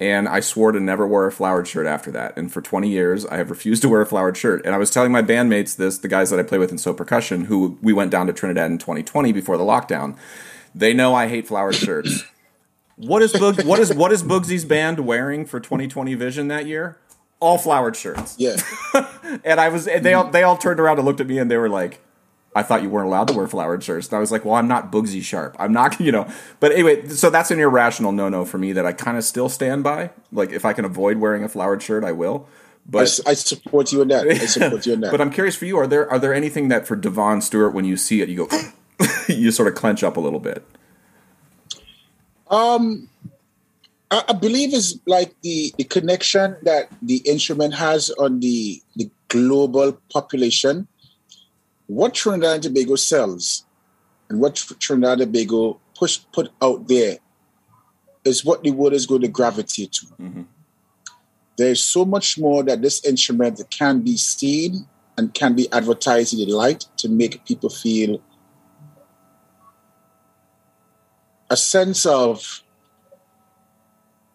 [0.00, 2.36] and I swore to never wear a flowered shirt after that.
[2.36, 4.64] And for 20 years, I have refused to wear a flowered shirt.
[4.64, 6.96] And I was telling my bandmates this, the guys that I play with in Sō
[6.96, 10.16] Percussion, who we went down to Trinidad in 2020 before the lockdown.
[10.74, 12.24] They know I hate flowered shirts.
[12.96, 16.96] What is Boog- what is what is Boogsie's band wearing for 2020 Vision that year?
[17.40, 18.36] All flowered shirts.
[18.38, 18.54] Yeah.
[19.44, 21.50] and I was and they all they all turned around and looked at me and
[21.50, 22.00] they were like,
[22.54, 24.08] I thought you weren't allowed to wear flowered shirts.
[24.08, 25.56] And I was like, well, I'm not Boogsie Sharpe.
[25.58, 26.28] I'm not, you know.
[26.60, 29.48] But anyway, so that's an irrational no no for me that I kind of still
[29.48, 30.10] stand by.
[30.32, 32.48] Like, if I can avoid wearing a flowered shirt, I will.
[32.86, 34.26] But I, I support you in that.
[34.28, 35.10] I support you in that.
[35.12, 35.78] but I'm curious for you.
[35.78, 38.58] Are there are there anything that for Devon Stewart when you see it, you go,
[39.28, 40.62] you sort of clench up a little bit?
[42.50, 43.08] Um,
[44.10, 49.10] I, I believe is like the the connection that the instrument has on the the
[49.28, 50.86] global population
[51.86, 53.64] what Trinidad and Tobago sells
[54.28, 57.18] and what Trinidad and Tobago push put out there
[58.24, 60.06] is what the world is going to gravitate to.
[60.06, 60.42] Mm-hmm.
[61.56, 66.40] There's so much more that this instrument can be seen and can be advertised in
[66.40, 68.20] the light to make people feel
[71.50, 72.62] a sense of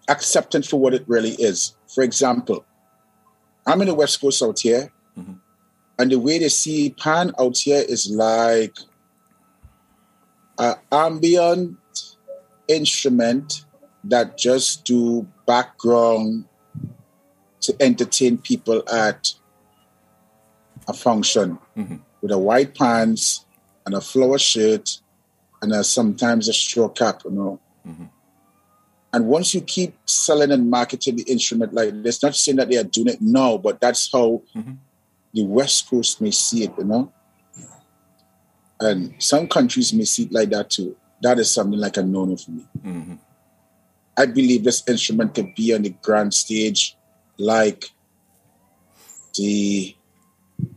[0.07, 1.75] acceptance for what it really is.
[1.93, 2.65] For example,
[3.65, 4.91] I'm in the West Coast out here.
[5.17, 5.33] Mm-hmm.
[5.99, 8.77] And the way they see pan out here is like
[10.57, 11.77] an ambient
[12.69, 13.65] instrument
[14.05, 16.45] that just do background
[17.59, 19.33] to entertain people at
[20.87, 21.97] a function mm-hmm.
[22.21, 23.45] with a white pants
[23.85, 25.01] and a flower shirt
[25.61, 27.59] and a, sometimes a straw cap, you know.
[27.85, 28.05] Mm-hmm.
[29.11, 32.77] And once you keep selling and marketing the instrument like this, not saying that they
[32.77, 34.75] are doing it now, but that's how mm-hmm
[35.33, 37.11] the West Coast may see it, you know.
[38.79, 40.95] And some countries may see it like that too.
[41.21, 42.65] That is something like a no-no for me.
[42.81, 43.15] Mm-hmm.
[44.17, 46.95] I believe this instrument can be on the grand stage
[47.37, 47.85] like
[49.35, 49.95] the,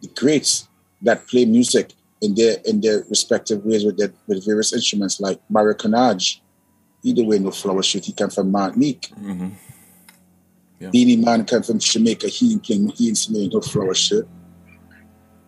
[0.01, 0.69] the greats
[1.03, 5.41] that play music in their in their respective ways with their, with various instruments like
[5.51, 6.41] Mario Canonge.
[7.03, 8.05] Either way, no flower shoot.
[8.05, 9.11] He came from Martinique.
[9.21, 9.49] Mm-hmm.
[10.79, 10.91] Yeah.
[10.91, 12.29] Beenie Man came from Jamaica.
[12.29, 14.29] He playing he instrumental flower shirt.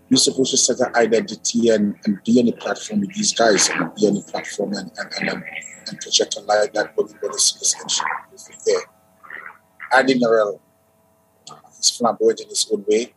[0.09, 3.69] You're supposed to set an identity and, and be on the platform with these guys
[3.71, 5.45] and be on the platform and, and, and,
[5.89, 8.21] and project a light that what we see this instrument
[8.67, 8.83] there.
[9.93, 10.61] Andy Narell,
[11.77, 13.15] he's flamboyant in his own way.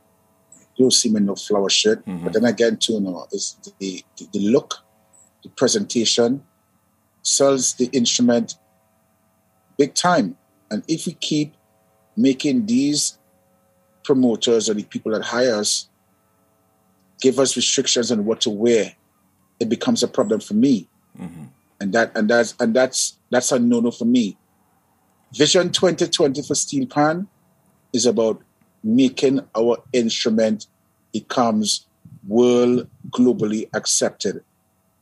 [0.75, 2.05] You don't see him in no flower shirt.
[2.05, 2.23] Mm-hmm.
[2.23, 4.75] But then again, too, know, is the, the, the look,
[5.43, 6.43] the presentation,
[7.21, 8.55] sells the instrument
[9.77, 10.37] big time.
[10.71, 11.55] And if we keep
[12.15, 13.17] making these
[14.03, 15.89] promoters or the people that hire us
[17.21, 18.93] give us restrictions on what to wear,
[19.59, 20.87] it becomes a problem for me.
[21.19, 21.45] Mm-hmm.
[21.79, 24.37] And that and that's and that's that's a no-no for me.
[25.33, 27.27] Vision 2020 for Steel Pan
[27.93, 28.41] is about
[28.83, 30.67] making our instrument
[31.11, 31.85] becomes
[32.27, 34.43] world globally accepted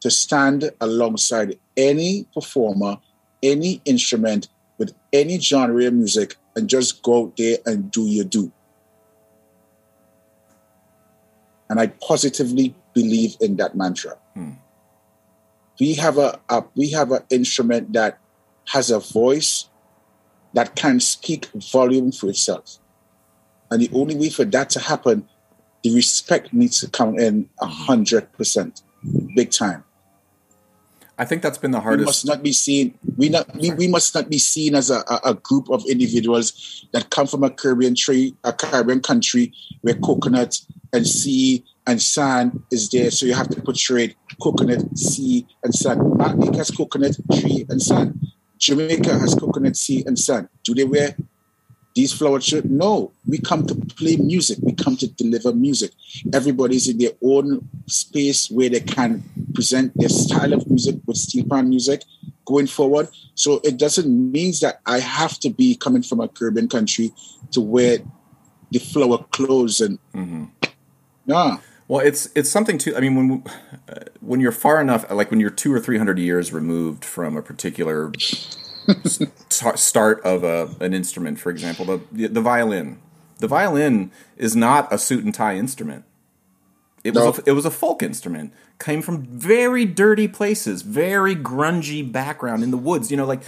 [0.01, 2.97] to stand alongside any performer,
[3.41, 4.47] any instrument
[4.77, 8.51] with any genre of music and just go out there and do your do.
[11.69, 14.17] And I positively believe in that mantra.
[14.33, 14.51] Hmm.
[15.79, 18.19] We have a, a we have an instrument that
[18.69, 19.69] has a voice
[20.53, 22.77] that can speak volume for itself.
[23.69, 25.27] And the only way for that to happen,
[25.83, 28.81] the respect needs to come in a hundred percent,
[29.35, 29.83] big time.
[31.17, 31.99] I think that's been the hardest.
[31.99, 32.97] We must not be seen.
[33.17, 33.53] We not.
[33.55, 37.25] We, we must not be seen as a, a, a, group of individuals that come
[37.25, 40.59] from a Caribbean tree, a Caribbean country where coconut
[40.95, 43.11] and sea and sand is there.
[43.11, 46.01] So you have to portray coconut, sea, and sand.
[46.17, 48.19] Martinique has coconut, tree, and sand.
[48.57, 50.49] Jamaica has coconut, sea, and sand.
[50.63, 51.15] Do they wear
[51.95, 52.67] these flower shirts?
[52.67, 53.11] No.
[53.27, 54.57] We come to play music.
[54.61, 55.91] We come to deliver music.
[56.33, 61.45] Everybody's in their own space where they can present their style of music with steel
[61.49, 62.03] pan music
[62.45, 63.09] going forward.
[63.35, 67.11] So it doesn't mean that I have to be coming from a Caribbean country
[67.51, 67.99] to wear
[68.71, 70.45] the flower clothes and mm-hmm.
[71.25, 71.57] Yeah.
[71.87, 72.95] Well, it's it's something too.
[72.95, 73.43] I mean, when
[73.87, 77.37] uh, when you're far enough, like when you're two or three hundred years removed from
[77.37, 78.11] a particular
[79.75, 82.99] start of a, an instrument, for example, the the violin.
[83.37, 86.05] The violin is not a suit and tie instrument.
[87.03, 87.27] It no.
[87.27, 88.53] was a, it was a folk instrument.
[88.79, 93.11] Came from very dirty places, very grungy background in the woods.
[93.11, 93.41] You know, like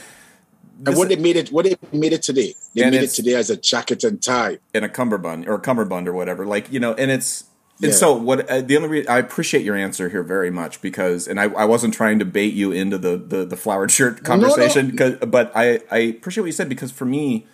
[0.85, 3.49] and what they made it, what they made it today, they made it today as
[3.49, 6.45] a jacket and tie and a cummerbund or a cummerbund or whatever.
[6.45, 7.45] Like you know, and it's
[7.81, 7.97] and yeah.
[7.97, 11.39] so what uh, the only reason I appreciate your answer here very much because and
[11.39, 15.09] I, I wasn't trying to bait you into the the, the flowered shirt conversation no,
[15.09, 15.27] no.
[15.27, 17.45] but I I appreciate what you said because for me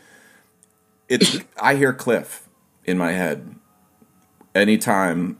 [1.10, 2.48] it's I hear Cliff
[2.86, 3.56] in my head
[4.56, 5.40] anytime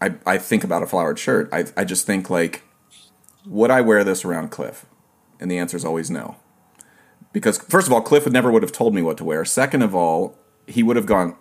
[0.00, 2.62] I I think about a flowered shirt I I just think like
[3.46, 4.86] would I wear this around Cliff
[5.40, 6.36] and the answer is always no
[7.32, 9.44] because first of all, Cliff would never would have told me what to wear.
[9.44, 11.36] Second of all, he would have gone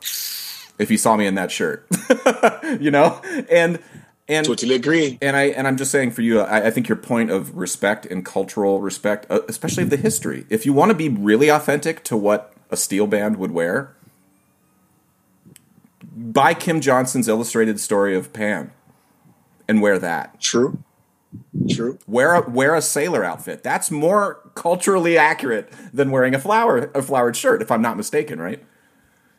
[0.79, 1.85] if you saw me in that shirt,
[2.79, 3.79] you know, and
[4.27, 5.17] and totally agree.
[5.21, 8.05] And I and I'm just saying for you, I, I think your point of respect
[8.05, 10.45] and cultural respect, uh, especially of the history.
[10.49, 13.93] If you want to be really authentic to what a steel band would wear,
[16.03, 18.71] buy Kim Johnson's illustrated story of Pan
[19.67, 20.39] and wear that.
[20.39, 20.83] True.
[21.69, 21.99] True.
[22.07, 23.63] Wear a wear a sailor outfit.
[23.63, 28.39] That's more culturally accurate than wearing a flower a flowered shirt, if I'm not mistaken,
[28.39, 28.63] right?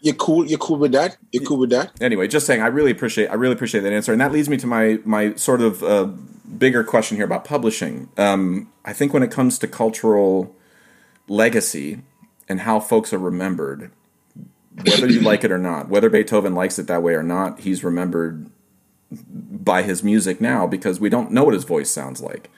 [0.02, 0.46] You're cool.
[0.46, 1.16] You're cool with that.
[1.32, 1.92] You're cool with that.
[2.00, 3.28] Anyway, just saying, I really appreciate.
[3.28, 6.04] I really appreciate that answer, and that leads me to my my sort of uh,
[6.04, 8.08] bigger question here about publishing.
[8.16, 10.54] Um, I think when it comes to cultural
[11.28, 12.02] legacy
[12.48, 13.92] and how folks are remembered,
[14.84, 17.84] whether you like it or not, whether Beethoven likes it that way or not, he's
[17.84, 18.50] remembered
[19.10, 22.50] by his music now because we don't know what his voice sounds like.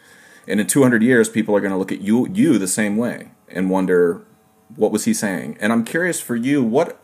[0.46, 3.30] And in 200 years, people are going to look at you you the same way
[3.48, 4.24] and wonder
[4.76, 5.56] what was he saying.
[5.60, 7.01] And I'm curious for you, what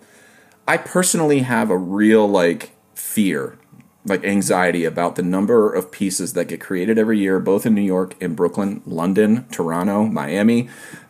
[0.68, 3.59] I personally have a real like fear,
[4.04, 7.81] like anxiety about the number of pieces that get created every year, both in New
[7.81, 10.68] York and Brooklyn, London, Toronto, Miami.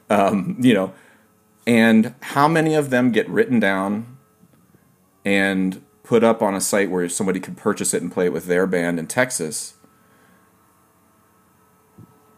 [0.09, 0.95] Um, you know,
[1.67, 4.17] and how many of them get written down
[5.25, 8.47] and put up on a site where somebody could purchase it and play it with
[8.47, 9.75] their band in Texas.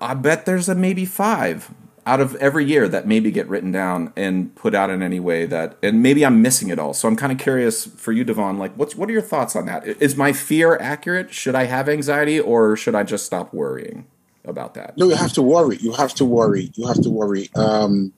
[0.00, 1.72] I bet there's a maybe five
[2.06, 5.46] out of every year that maybe get written down and put out in any way
[5.46, 6.94] that and maybe I'm missing it all.
[6.94, 9.66] So I'm kind of curious for you, Devon, like what's what are your thoughts on
[9.66, 9.86] that?
[9.86, 11.32] Is my fear accurate?
[11.32, 14.06] Should I have anxiety or should I just stop worrying
[14.44, 14.96] about that?
[14.96, 15.76] No, you have to worry.
[15.76, 16.70] You have to worry.
[16.74, 17.50] You have to worry.
[17.54, 18.12] Um,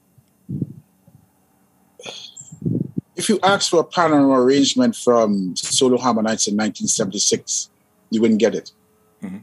[3.17, 7.71] if you ask for a panorama arrangement from Solo Harmonites in 1976,
[8.11, 8.73] you wouldn't get it.
[9.23, 9.39] Mm-hmm.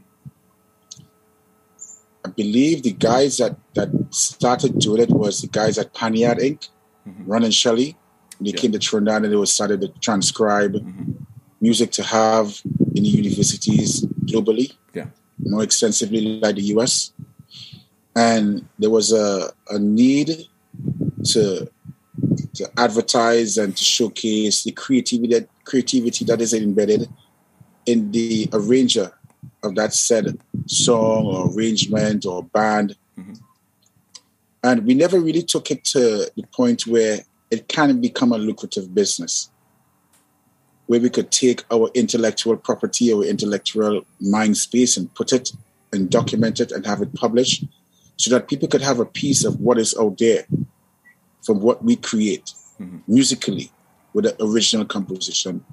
[2.30, 6.68] I believe the guys that, that started doing it was the guys at Panyard Inc.,
[7.08, 7.28] mm-hmm.
[7.28, 7.96] Ron and Shelley.
[8.40, 8.56] They yeah.
[8.56, 11.12] came to Trinidad and they started to transcribe mm-hmm.
[11.60, 12.62] music to have
[12.94, 15.06] in the universities globally, yeah,
[15.40, 17.12] more extensively like the US.
[18.14, 20.46] And there was a, a need
[21.32, 21.68] to
[22.54, 27.08] to advertise and to showcase the creativity that creativity that is embedded
[27.86, 29.12] in the arranger
[29.62, 32.96] of that said song or arrangement or band.
[33.18, 33.34] Mm-hmm.
[34.62, 38.94] And we never really took it to the point where it can become a lucrative
[38.94, 39.50] business,
[40.86, 45.52] where we could take our intellectual property, our intellectual mind space, and put it
[45.92, 47.64] and document it and have it published
[48.16, 50.44] so that people could have a piece of what is out there
[51.42, 52.98] from what we create mm-hmm.
[53.08, 53.72] musically
[54.12, 55.64] with the original composition.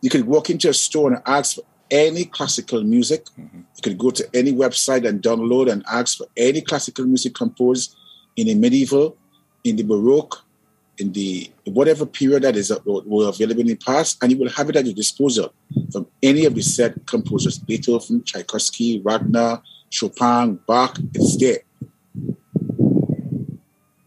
[0.00, 3.26] You could walk into a store and ask for any classical music.
[3.38, 3.58] Mm-hmm.
[3.58, 7.96] You could go to any website and download and ask for any classical music composed
[8.36, 9.16] in the medieval,
[9.62, 10.44] in the Baroque,
[10.98, 14.68] in the whatever period that is were available in the past, and you will have
[14.68, 15.52] it at your disposal
[15.92, 19.60] from any of the said composers: Beethoven, Tchaikovsky, Wagner,
[19.90, 20.98] Chopin, Bach.
[21.14, 21.58] It's there.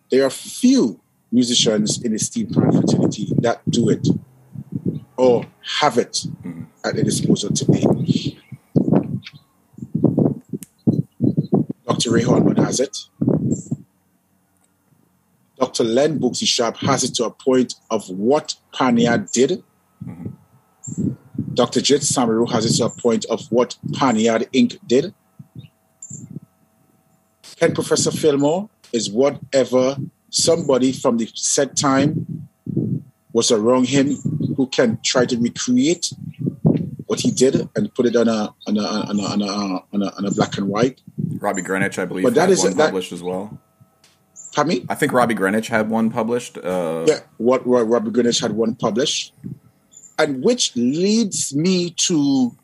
[0.10, 1.00] There are few
[1.32, 4.08] musicians in the steel pan fraternity that do it
[5.18, 5.46] or
[5.80, 6.26] have it
[6.88, 7.84] at their disposal today.
[11.88, 12.12] Dr.
[12.12, 12.24] Ray
[12.58, 12.98] has it.
[15.60, 15.84] Dr.
[15.84, 19.64] Len Boogsie Sharpe has it to a point of what Pioneer did.
[21.54, 21.82] Dr.
[21.82, 24.78] Jit Samaroo has it to a point of what Panyard Inc.
[24.86, 25.14] did.
[27.56, 29.98] Ken Professor Philmore is whatever
[30.30, 32.48] somebody from the set time
[33.34, 34.16] was around him
[34.56, 36.14] who can try to recreate
[37.08, 39.48] what he did and put it on a on a on a, on a,
[39.94, 41.02] on a, on a black and white.
[41.40, 43.60] Robbie Greenidge, I believe, but that is one that, published as well.
[44.54, 44.86] Pardon me?
[44.90, 46.58] I think Robbie Greenidge had one published.
[46.58, 49.34] Uh, yeah, what, Robbie Greenidge had one published,
[50.20, 52.56] and which leads me to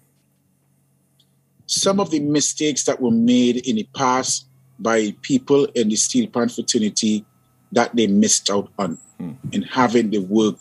[1.65, 6.27] some of the mistakes that were made in the past by people in the steel
[6.27, 7.25] pan fraternity
[7.71, 9.35] that they missed out on mm.
[9.53, 10.59] in having the work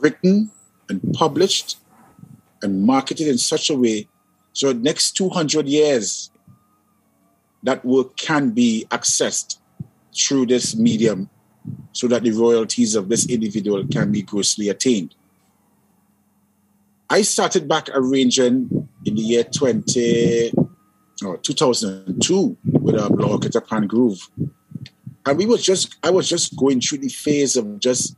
[0.00, 0.50] written
[0.88, 1.76] and published
[2.64, 4.08] and marketed in such a way
[4.54, 6.30] so next 200 years
[7.64, 9.58] that work can be accessed
[10.16, 11.28] through this medium
[11.92, 15.14] so that the royalties of this individual can be grossly attained.
[17.10, 20.52] I started back arranging in the year 20,
[21.24, 24.28] or 2002 with um, a blog at Pan Groove.
[25.26, 28.16] And we was just, I was just going through the phase of just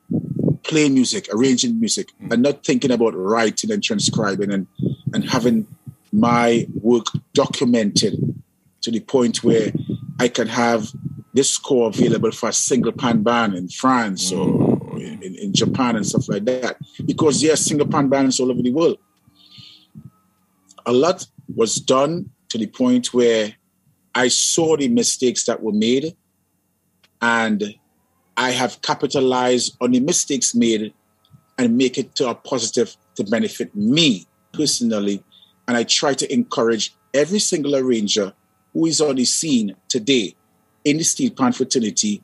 [0.66, 2.32] playing music, arranging music, mm.
[2.32, 4.66] and not thinking about writing and transcribing and,
[5.12, 5.66] and having
[6.12, 8.14] my work documented
[8.82, 9.72] to the point where
[10.18, 10.88] I can have
[11.34, 15.22] this score available for a single pan band in France or mm.
[15.22, 16.76] in, in, Japan and stuff like that.
[17.04, 18.98] Because there are single pan bands all over the world.
[20.86, 23.54] A lot was done to the point where
[24.14, 26.16] I saw the mistakes that were made
[27.20, 27.74] and
[28.36, 30.92] I have capitalized on the mistakes made
[31.58, 35.22] and make it to a positive to benefit me personally.
[35.66, 38.32] And I try to encourage every single arranger
[38.72, 40.34] who is on the scene today
[40.84, 42.22] in the steel pan fraternity,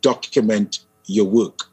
[0.00, 1.64] document your work.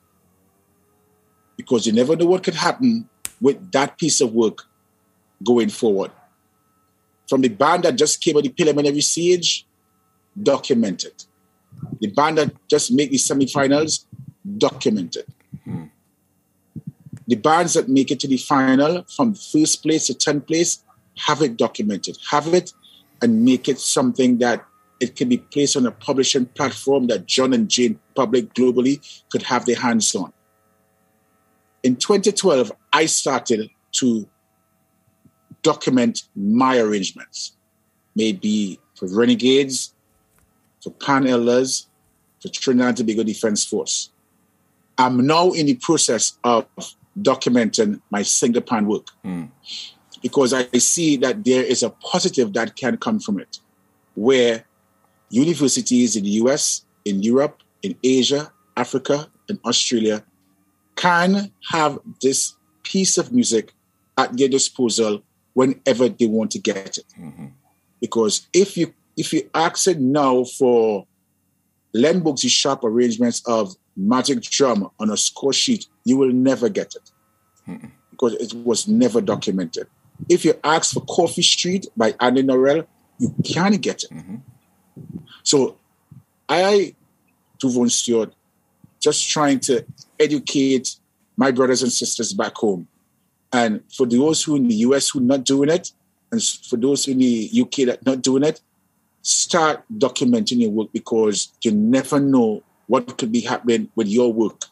[1.55, 3.09] Because you never know what could happen
[3.41, 4.63] with that piece of work
[5.43, 6.11] going forward.
[7.27, 9.65] From the band that just came on the preliminary stage,
[10.41, 11.25] document it.
[11.99, 14.05] The band that just make the semifinals,
[14.57, 15.27] document it.
[15.67, 15.85] Mm-hmm.
[17.27, 20.83] The bands that make it to the final from first place to 10th place,
[21.25, 22.17] have it documented.
[22.29, 22.71] Have it
[23.21, 24.63] and make it something that
[24.99, 29.43] it can be placed on a publishing platform that John and Jane Public globally could
[29.43, 30.33] have their hands on.
[31.83, 34.27] In 2012, I started to
[35.61, 37.55] document my arrangements,
[38.15, 39.93] maybe for Renegades,
[40.81, 41.87] for Pan Elders,
[42.41, 44.11] for Trinidad and Tobago Defense Force.
[44.97, 46.67] I'm now in the process of
[47.19, 49.49] documenting my single pan work mm.
[50.21, 53.59] because I see that there is a positive that can come from it,
[54.15, 54.65] where
[55.29, 60.23] universities in the US, in Europe, in Asia, Africa, and Australia
[60.95, 63.73] can have this piece of music
[64.17, 65.21] at their disposal
[65.53, 67.13] whenever they want to get it.
[67.19, 67.47] Mm-hmm.
[68.01, 71.05] Because if you if you ask it now for
[71.93, 76.95] Len Boogsie Sharpe arrangements of Magic Drum on a score sheet, you will never get
[76.95, 77.11] it
[77.67, 77.87] mm-hmm.
[78.11, 79.87] because it was never documented.
[80.29, 82.85] If you ask for Coffee Street by Andy Narell,
[83.19, 84.11] you can't get it.
[84.11, 84.35] Mm-hmm.
[85.43, 85.77] So
[86.47, 86.95] I,
[87.59, 88.33] Duvon Stewart,
[88.99, 89.85] just trying to
[90.19, 90.95] educate
[91.35, 92.87] my brothers and sisters back home
[93.53, 95.91] And for those who in the US who are not doing it,
[96.31, 98.61] and for those in the UK that not doing it,
[99.27, 104.63] start documenting your work because you never know what could be happening with your work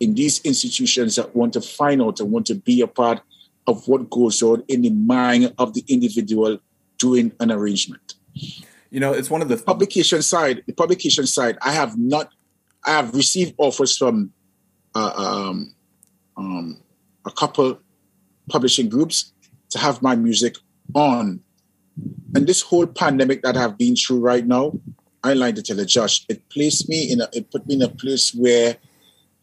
[0.00, 3.20] in these institutions that want to find out and want to be a part
[3.66, 6.58] of what goes on in the mind of the individual
[6.96, 8.14] doing an arrangement.
[8.88, 10.62] You know, it's one of the th- publication side.
[10.66, 12.32] The publication side, I have not.
[12.82, 14.32] I have received offers from
[14.94, 15.74] uh, um,
[16.38, 16.80] um,
[17.26, 17.78] a couple
[18.48, 19.34] publishing groups
[19.68, 20.56] to have my music
[20.94, 21.40] on.
[22.34, 24.72] And this whole pandemic that I've been through right now,
[25.22, 27.82] I like to tell the judge, it placed me in a, it put me in
[27.82, 28.76] a place where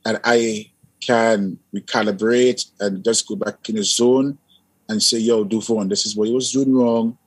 [0.05, 4.37] and I can recalibrate and just go back in the zone
[4.89, 7.17] and say, yo, Duvon, this is what you was doing wrong.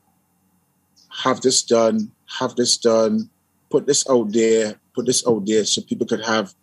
[1.22, 3.28] Have this done, have this done,
[3.70, 6.54] put this out there, put this out there so people could have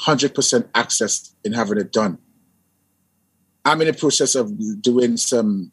[0.00, 2.18] 100% access in having it done.
[3.64, 5.70] I'm in the process of doing some,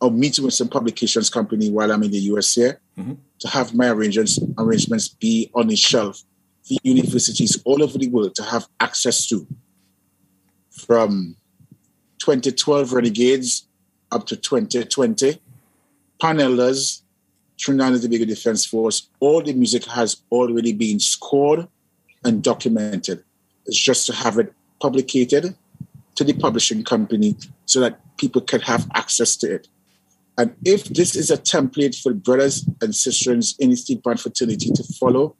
[0.00, 3.14] of meeting with some publications company while I'm in the US here mm-hmm.
[3.40, 6.22] to have my arrangements arrangements be on the shelf
[6.66, 9.46] for universities all over the world to have access to.
[10.70, 11.36] From
[12.18, 13.66] 2012 Renegades
[14.12, 15.40] up to 2020,
[16.20, 17.02] Pan Elders,
[17.58, 21.68] Trinidad and Tobago Defense Force, all the music has already been scored
[22.24, 23.22] and documented.
[23.66, 25.54] It's just to have it publicated
[26.14, 27.36] to the publishing company
[27.66, 29.68] so that people can have access to it.
[30.40, 34.70] And if this is a template for brothers and sisters in the steel pan fraternity
[34.74, 35.36] to follow,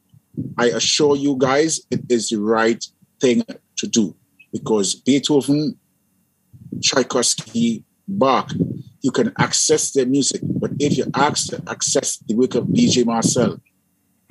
[0.59, 2.85] I assure you guys it is the right
[3.19, 3.43] thing
[3.79, 4.15] to do
[4.53, 5.79] because Beethoven,
[6.83, 8.53] Tchaikovsky, Bach,
[9.01, 10.43] you can access their music.
[10.43, 13.59] But if you ask to access the work of BJ Marcel,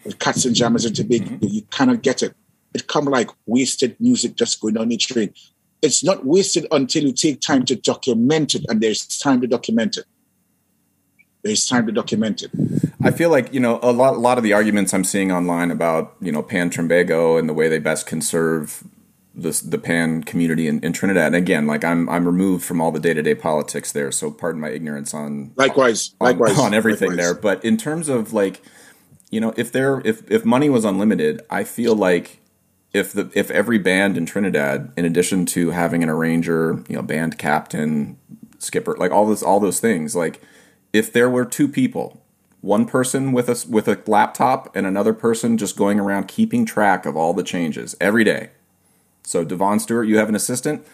[0.05, 1.47] with Katzenjammer and Tobago, mm-hmm.
[1.47, 2.35] you cannot get it.
[2.75, 5.33] It come like wasted music just going on the train
[5.81, 9.97] it's not wasted until you take time to document it, and there's time to document
[9.97, 10.05] it.
[11.43, 12.51] There's time to document it.
[13.01, 14.15] I feel like you know a lot.
[14.15, 17.53] A lot of the arguments I'm seeing online about you know Pan Trinbago and the
[17.53, 18.83] way they best conserve
[19.33, 21.27] the the Pan community in, in, Trinidad.
[21.27, 24.31] And again, like I'm I'm removed from all the day to day politics there, so
[24.31, 27.25] pardon my ignorance on likewise, on, likewise on everything likewise.
[27.25, 27.33] there.
[27.33, 28.61] But in terms of like,
[29.29, 32.41] you know, if there if if money was unlimited, I feel like
[32.93, 37.01] if the if every band in Trinidad, in addition to having an arranger, you know,
[37.01, 38.17] band captain,
[38.57, 40.41] skipper, like all this all those things, like
[40.93, 42.21] if there were two people,
[42.61, 47.05] one person with a with a laptop and another person just going around keeping track
[47.05, 48.49] of all the changes every day.
[49.23, 50.85] So Devon Stewart, you have an assistant.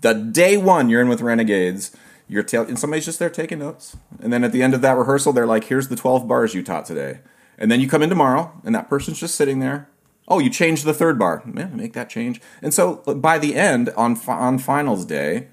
[0.00, 1.94] The day one you're in with Renegades,
[2.28, 3.96] you're ta- and somebody's just there taking notes.
[4.20, 6.62] And then at the end of that rehearsal, they're like, "Here's the 12 bars you
[6.62, 7.20] taught today."
[7.58, 9.88] And then you come in tomorrow, and that person's just sitting there
[10.30, 11.42] oh, you changed the third bar.
[11.44, 12.40] Yeah, make that change.
[12.62, 15.48] And so uh, by the end, on on finals day,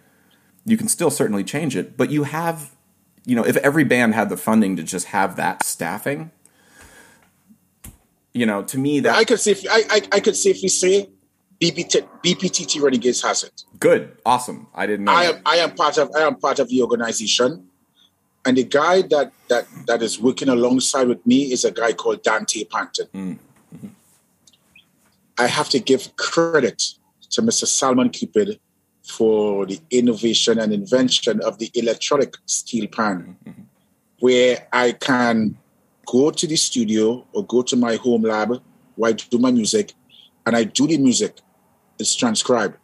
[0.63, 2.75] you can still certainly change it, but you have,
[3.27, 6.31] you know, if every band had the funding to just have that staffing,
[8.33, 11.09] you know, to me that I could see, I, I, I could safely say
[11.59, 13.63] BPT, BPTT Renegades has it.
[13.79, 14.67] Good, awesome.
[14.73, 15.11] I didn't know.
[15.11, 17.67] I am, I am part of, I am part of the organization,
[18.45, 22.23] and the guy that that that is working alongside with me is a guy called
[22.23, 23.07] Dante Panton.
[23.13, 23.39] Mm.
[25.37, 26.81] I have to give credit
[27.31, 27.67] to Mr.
[27.67, 28.59] Salman Cupid
[29.07, 33.61] for the innovation and invention of the electronic steel pan, mm-hmm.
[34.19, 35.57] where I can
[36.05, 38.61] go to the studio or go to my home lab
[38.95, 39.93] where I do my music
[40.45, 41.37] and I do the music.
[41.99, 42.77] It's transcribed.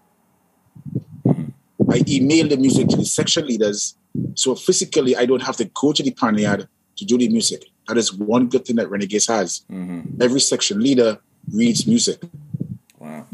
[1.90, 3.96] I email the music to the section leaders.
[4.36, 7.66] So physically, I don't have to go to the pan yard to do the music.
[7.88, 9.66] That is one good thing that Renegades has.
[9.72, 10.22] Mm-hmm.
[10.22, 11.20] Every section leader
[11.52, 12.22] reads music.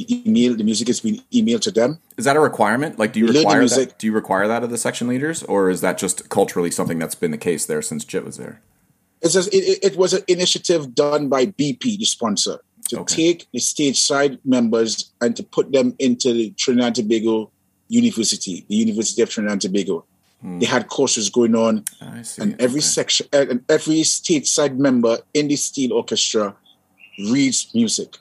[0.09, 1.99] Email the music is being emailed to them.
[2.17, 2.99] Is that a requirement?
[2.99, 3.99] Like, do you require that?
[3.99, 7.15] Do you require that of the section leaders, or is that just culturally something that's
[7.15, 8.61] been the case there since Jit was there?
[9.21, 13.15] It's just, it, it was an initiative done by BP, the sponsor, to okay.
[13.15, 17.51] take the stage side members and to put them into the Trinidad and Tobago
[17.89, 20.05] University, the University of Trinidad and Tobago.
[20.41, 20.59] Hmm.
[20.59, 22.79] They had courses going on, and every okay.
[22.79, 26.55] section and every stage side member in the steel orchestra
[27.29, 28.17] reads music.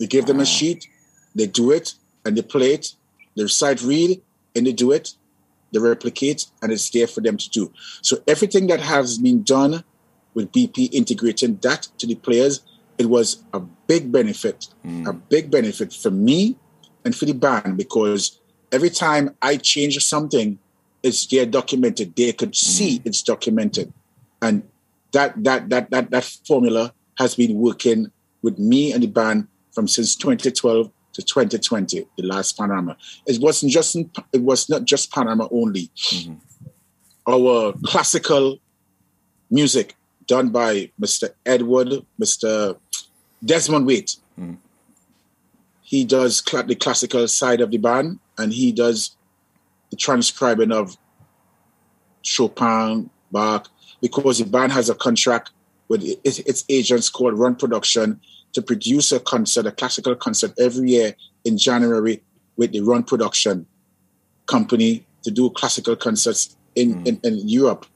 [0.00, 0.88] They give them a sheet,
[1.34, 2.94] they do it, and they play it.
[3.36, 4.20] They recite read,
[4.54, 5.14] and they do it.
[5.72, 7.72] They replicate, and it's there for them to do.
[8.02, 9.84] So everything that has been done
[10.34, 12.60] with BP integrating that to the players,
[12.98, 15.06] it was a big benefit, mm.
[15.06, 16.56] a big benefit for me
[17.04, 18.38] and for the band because
[18.70, 20.58] every time I change something,
[21.02, 22.14] it's there documented.
[22.14, 23.06] They could see mm.
[23.06, 23.92] it's documented,
[24.40, 24.62] and
[25.12, 28.10] that that that that that formula has been working
[28.42, 32.96] with me and the band from since 2012 to 2020, the last panorama.
[33.26, 35.90] It wasn't just in, it was not just panorama only.
[35.96, 36.34] Mm-hmm.
[37.28, 38.58] Our classical
[39.50, 39.96] music
[40.26, 41.30] done by Mr.
[41.44, 42.76] Edward, Mr.
[43.44, 44.16] Desmond Waite.
[44.38, 44.56] Mm.
[45.82, 49.16] He does cl- the classical side of the band, and he does
[49.90, 50.96] the transcribing of
[52.22, 53.68] Chopin, Bach,
[54.00, 55.50] because the band has a contract
[55.88, 58.20] with its agents called Run Production
[58.52, 62.22] to produce a concert, a classical concert every year in January
[62.56, 63.66] with the Run Production
[64.46, 67.06] company to do classical concerts in, mm.
[67.06, 67.86] in, in, Europe.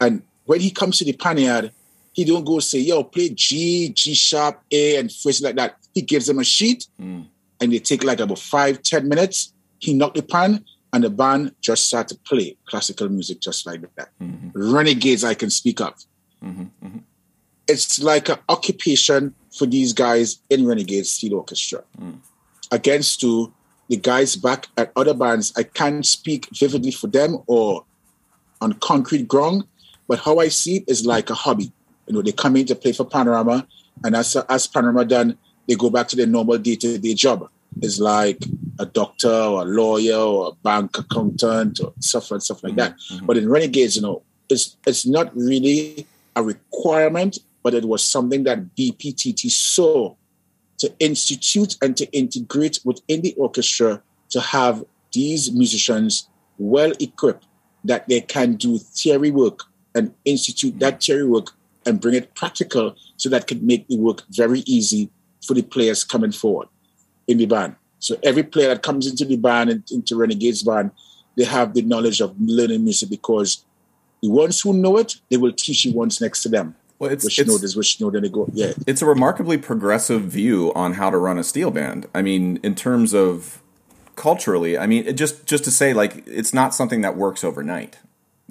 [0.00, 1.72] And when he comes to the Panyard,
[2.12, 5.76] he don't go say, yo, play G, G sharp, A, and phrases like that.
[5.94, 7.26] He gives them a sheet mm.
[7.60, 9.52] and they take like about five, ten minutes.
[9.78, 13.82] He knock the pan and the band just start to play classical music just like
[13.96, 14.08] that.
[14.20, 14.72] Mm-hmm.
[14.74, 15.94] Renegades I can speak of.
[16.42, 16.62] Mm-hmm.
[16.62, 16.98] Mm-hmm.
[17.68, 21.82] It's like an occupation for these guys in Renegade Steel Orchestra.
[22.00, 22.18] Mm.
[22.70, 23.52] Against to
[23.88, 27.84] the guys back at other bands, I can't speak vividly for them or
[28.60, 29.64] on concrete ground,
[30.08, 31.72] but how I see it is like a hobby.
[32.06, 33.66] You know, they come in to play for Panorama,
[34.04, 35.38] and as as Panorama done,
[35.68, 37.48] they go back to their normal day to day job.
[37.82, 38.42] It's like
[38.78, 42.78] a doctor or a lawyer or a bank accountant or stuff and stuff like mm-hmm.
[42.78, 42.96] that.
[43.12, 43.26] Mm-hmm.
[43.26, 46.06] But in Renegades, you know, it's it's not really
[46.36, 50.14] a requirement but it was something that BPTT saw
[50.78, 54.00] to institute and to integrate within the orchestra
[54.30, 57.44] to have these musicians well equipped
[57.82, 59.64] that they can do theory work
[59.96, 61.48] and institute that theory work
[61.84, 65.10] and bring it practical so that could make the work very easy
[65.44, 66.68] for the players coming forward
[67.26, 67.74] in the band.
[67.98, 70.92] So every player that comes into the band and into Renegades band,
[71.36, 73.64] they have the knowledge of learning music because
[74.22, 76.76] the ones who know it, they will teach the ones next to them.
[76.98, 78.48] Well, it's which it's, note is which note and go.
[78.52, 82.06] Yeah, it's a remarkably progressive view on how to run a steel band.
[82.14, 83.60] I mean, in terms of
[84.16, 87.98] culturally, I mean, just just to say like it's not something that works overnight.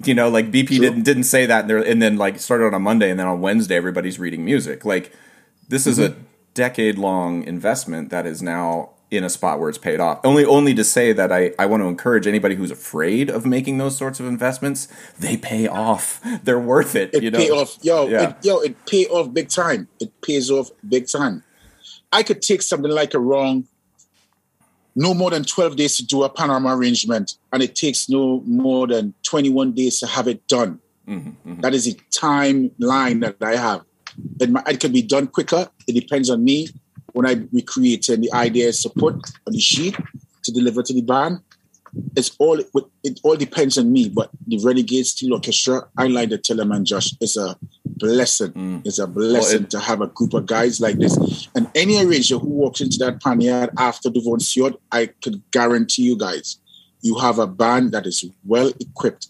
[0.04, 0.78] You know, like BP True.
[0.78, 3.40] didn't didn't say that, and, and, then like started on a Monday, and then on
[3.40, 4.84] Wednesday everybody's reading music.
[4.84, 5.12] Like
[5.68, 5.90] this mm-hmm.
[5.90, 6.16] is a
[6.54, 10.20] decade long investment that is now in a spot where it's paid off.
[10.24, 13.78] Only only to say that I, I want to encourage anybody who's afraid of making
[13.78, 14.88] those sorts of investments,
[15.18, 16.20] they pay off.
[16.42, 17.14] They're worth it.
[17.14, 17.38] It you know?
[17.38, 17.78] pay off.
[17.82, 18.30] Yo, yeah.
[18.30, 19.88] it, yo, it pay off big time.
[20.00, 21.44] It pays off big time.
[22.12, 23.66] I could take something like a wrong
[24.98, 28.86] no more than 12 days to do a panorama arrangement, and it takes no more
[28.86, 30.80] than 21 days to have it done.
[31.06, 31.60] Mm-hmm, mm-hmm.
[31.60, 33.84] That is a timeline that I have.
[34.40, 35.68] It, it can be done quicker.
[35.86, 36.68] It depends on me
[37.16, 39.96] when I recreated the ideas to put on the sheet
[40.42, 41.40] to deliver to the band,
[42.14, 44.10] it's all it all depends on me.
[44.10, 47.56] But the Renegade Steel Orchestra, I like to tell them and Josh, it's a
[47.86, 48.52] blessing.
[48.52, 48.86] Mm.
[48.86, 51.48] It's a blessing well, it, to have a group of guys like this.
[51.54, 56.18] And any arranger who walks into that panyard after Devon Stewart, I could guarantee you
[56.18, 56.58] guys,
[57.00, 59.28] you have a band that is well equipped,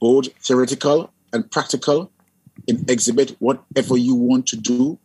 [0.00, 2.12] both theoretical and practical,
[2.66, 4.98] in exhibit whatever you want to do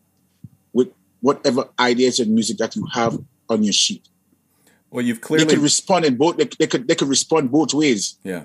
[1.22, 3.18] whatever ideas and music that you have
[3.50, 4.08] on your sheet.
[4.90, 6.38] Well, you've clearly they could respond in both.
[6.38, 8.18] They, they could they could respond both ways.
[8.24, 8.44] Yeah,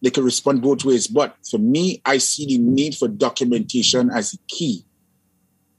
[0.00, 1.08] they could respond both ways.
[1.08, 4.84] But for me, I see the need for documentation as a key.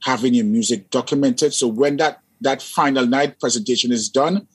[0.02, 4.46] Having your music documented, so when that that final night presentation is done,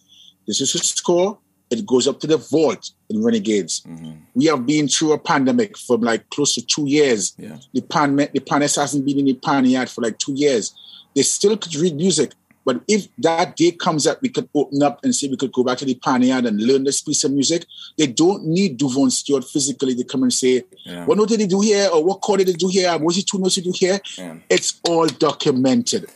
[0.46, 1.40] this is a score.
[1.72, 3.82] It goes up to the vault in Renegades.
[3.82, 4.12] Mm-hmm.
[4.34, 7.34] We have been through a pandemic for like close to two years.
[7.38, 7.58] Yeah.
[7.74, 10.76] The pan the panis hasn't been in the pan yet for like two years
[11.20, 12.32] they still could read music.
[12.64, 15.66] But if that day comes up, we could open up and say we could go
[15.66, 17.66] back to the Panyard and learn this piece of music.
[17.98, 21.04] They don't need Duvon Stewart physically to come and say, yeah.
[21.04, 21.90] what note did they do here?
[21.92, 22.90] Or what chord did they do here?
[22.92, 24.00] What was it two notes to do here?
[24.18, 24.36] Yeah.
[24.50, 26.10] It's all documented.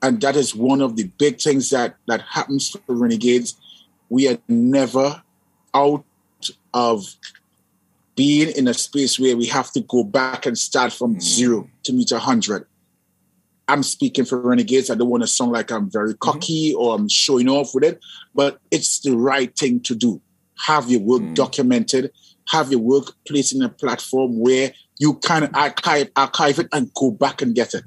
[0.00, 3.56] And that is one of the big things that, that happens for Renegades.
[4.10, 5.20] We are never
[5.74, 6.04] out
[6.72, 7.04] of
[8.14, 11.20] being in a space where we have to go back and start from mm.
[11.20, 12.66] zero to meet a hundred.
[13.70, 14.90] I'm speaking for Renegades.
[14.90, 16.30] I don't want to sound like I'm very mm-hmm.
[16.30, 16.80] cocky mm-hmm.
[16.80, 18.00] or I'm showing off with it,
[18.34, 20.20] but it's the right thing to do.
[20.66, 22.10] Have your work mm documented,
[22.48, 27.10] have your work placed in a platform where you can archive, archive it and go
[27.10, 27.84] back and get it.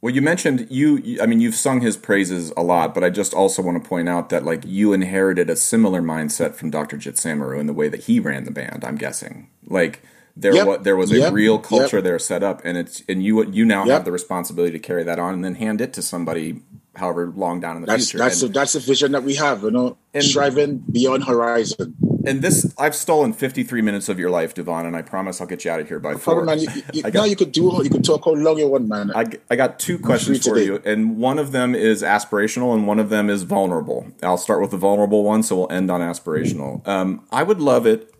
[0.00, 1.18] Well, you mentioned you.
[1.20, 4.08] I mean, you've sung his praises a lot, but I just also want to point
[4.08, 6.96] out that like you inherited a similar mindset from Dr.
[6.96, 8.82] Jit Samaroo in the way that he ran the band.
[8.82, 10.02] I'm guessing, like
[10.36, 10.66] there yep.
[10.66, 11.32] was there was a yep.
[11.32, 12.04] real culture yep.
[12.04, 15.18] there set up, and it's and you you now have the responsibility to carry that
[15.18, 16.62] on and then hand it to somebody
[16.96, 18.18] however long down in the that's, future.
[18.18, 21.96] That's and, a, that's a vision that we have, you know, and, striving beyond horizon.
[22.26, 25.64] And this, I've stolen 53 minutes of your life, Devon, and I promise I'll get
[25.64, 26.44] you out of here by four.
[26.44, 28.88] man, you, you, got, no, you could do, you could talk how long you want,
[28.88, 29.10] man.
[29.14, 30.66] I, I got two questions for today.
[30.66, 34.08] you, and one of them is aspirational, and one of them is vulnerable.
[34.22, 36.86] I'll start with the vulnerable one, so we'll end on aspirational.
[36.86, 38.12] Um, I would love it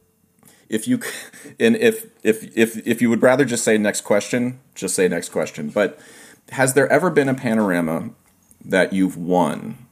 [0.70, 1.00] if you,
[1.60, 5.28] and if if if if you would rather just say next question, just say next
[5.28, 5.68] question.
[5.68, 6.00] But
[6.52, 8.10] has there ever been a panorama
[8.64, 9.86] that you've won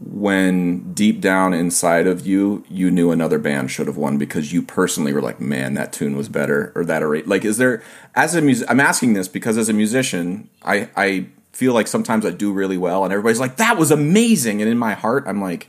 [0.00, 4.60] when deep down inside of you you knew another band should have won because you
[4.60, 7.82] personally were like man that tune was better or that or like is there
[8.14, 12.26] as a music i'm asking this because as a musician i i feel like sometimes
[12.26, 15.40] i do really well and everybody's like that was amazing and in my heart i'm
[15.40, 15.68] like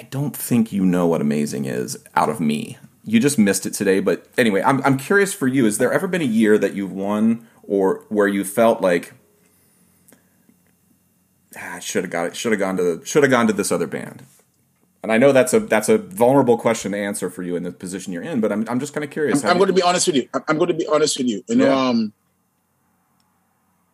[0.00, 3.74] i don't think you know what amazing is out of me you just missed it
[3.74, 6.74] today but anyway i'm, I'm curious for you has there ever been a year that
[6.74, 9.14] you've won or where you felt like
[11.56, 12.36] ah, I should have got it.
[12.36, 14.24] Should have gone to should have gone to this other band.
[15.02, 17.72] And I know that's a that's a vulnerable question to answer for you in the
[17.72, 19.42] position you're in, but I'm I'm just kind of curious.
[19.42, 20.28] I'm, I'm going to be honest with you.
[20.48, 21.42] I'm going to be honest with you.
[21.48, 21.88] You know, yeah.
[21.88, 22.12] um,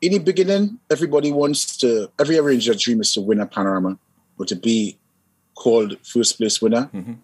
[0.00, 2.11] in the beginning, everybody wants to.
[2.18, 3.98] Every arranger's dream is to win a panorama
[4.38, 4.98] or to be
[5.57, 6.88] called first place winner.
[6.94, 7.14] Mm-hmm.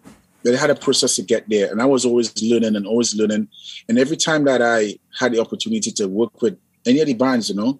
[0.43, 3.47] They had a process to get there, and I was always learning and always learning.
[3.87, 7.49] And every time that I had the opportunity to work with any of the bands,
[7.49, 7.79] you know,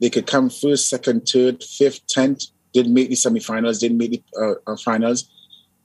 [0.00, 2.44] they could come first, second, third, fifth, tenth.
[2.72, 3.80] Didn't make the semifinals.
[3.80, 5.28] Didn't make the uh, uh, finals.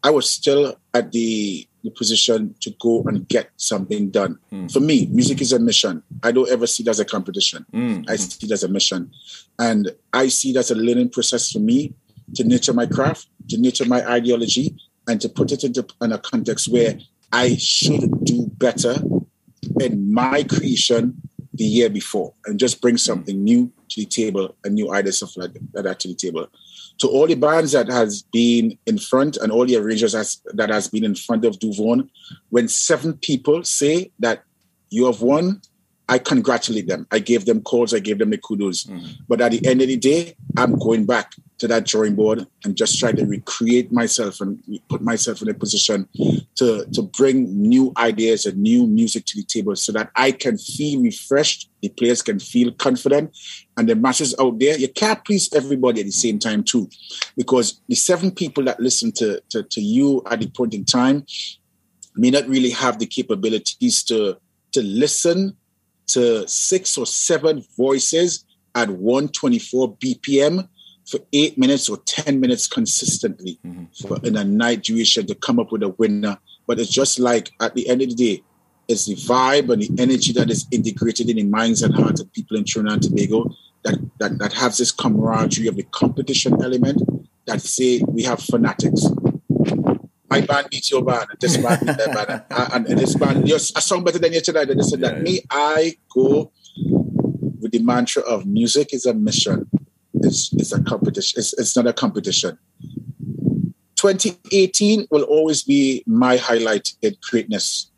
[0.04, 4.38] I was still at the, the position to go and get something done.
[4.52, 4.72] Mm.
[4.72, 6.04] For me, music is a mission.
[6.22, 7.66] I don't ever see it as a competition.
[7.74, 8.10] Mm.
[8.10, 9.12] I see it as a mission,
[9.58, 11.94] and I see it as a learning process for me
[12.36, 14.76] to nurture my craft, to nurture my ideology,
[15.08, 16.98] and to put it into in a context where
[17.32, 18.96] I should do better
[19.80, 21.22] in my creation
[21.54, 25.36] the year before and just bring something new to the table, a new idea, stuff
[25.38, 26.48] like that to the table.
[27.00, 30.70] To all the bands that has been in front and all the arrangers has, that
[30.70, 32.10] has been in front of Duvon,
[32.50, 34.44] when seven people say that
[34.90, 35.62] you have won,
[36.08, 37.08] I congratulate them.
[37.12, 38.86] I gave them calls, I gave them the kudos.
[38.86, 39.16] Mm.
[39.28, 42.76] But at the end of the day, I'm going back to that drawing board and
[42.76, 44.60] just try to recreate myself and
[44.90, 46.10] put myself in a position
[46.56, 50.58] to, to bring new ideas and new music to the table so that I can
[50.58, 53.38] feel refreshed, the players can feel confident,
[53.78, 56.90] and the masses out there, you can't please everybody at the same time too.
[57.38, 61.28] Because the seven people that listen to, to, to you at the point in time
[62.16, 64.36] may not really have the capabilities to,
[64.72, 65.56] to listen
[66.08, 70.68] to six or seven voices at 124 BPM
[71.12, 73.84] for eight minutes or 10 minutes consistently mm-hmm.
[74.08, 76.38] for, in a night duration to come up with a winner.
[76.66, 78.44] But it's just like at the end of the day,
[78.88, 82.32] it's the vibe and the energy that is integrated in the minds and hearts of
[82.34, 83.54] people in Trinidad and Tobago
[83.84, 87.02] that, that, that has this camaraderie of the competition element
[87.46, 89.06] that say we have fanatics.
[90.30, 92.44] My band beats your band, and this band beats that band,
[92.74, 94.70] and, and, this band, you're a song better than you tonight.
[94.70, 95.22] And this and that.
[95.22, 96.52] Me, I go
[97.60, 99.70] with the mantra of music is a mission
[100.24, 101.40] it's, it's a competition.
[101.40, 102.58] It's, it's not a competition.
[103.96, 107.92] 2018 will always be my highlight in greatness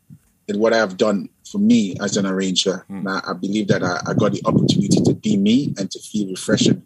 [0.48, 2.84] in what I have done for me as an arranger.
[2.90, 3.08] Mm.
[3.08, 6.28] I, I, believe that I, I, got the opportunity to be me and to feel
[6.28, 6.82] refreshing,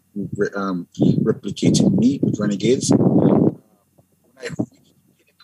[0.55, 2.91] um, replicating me with Renegades.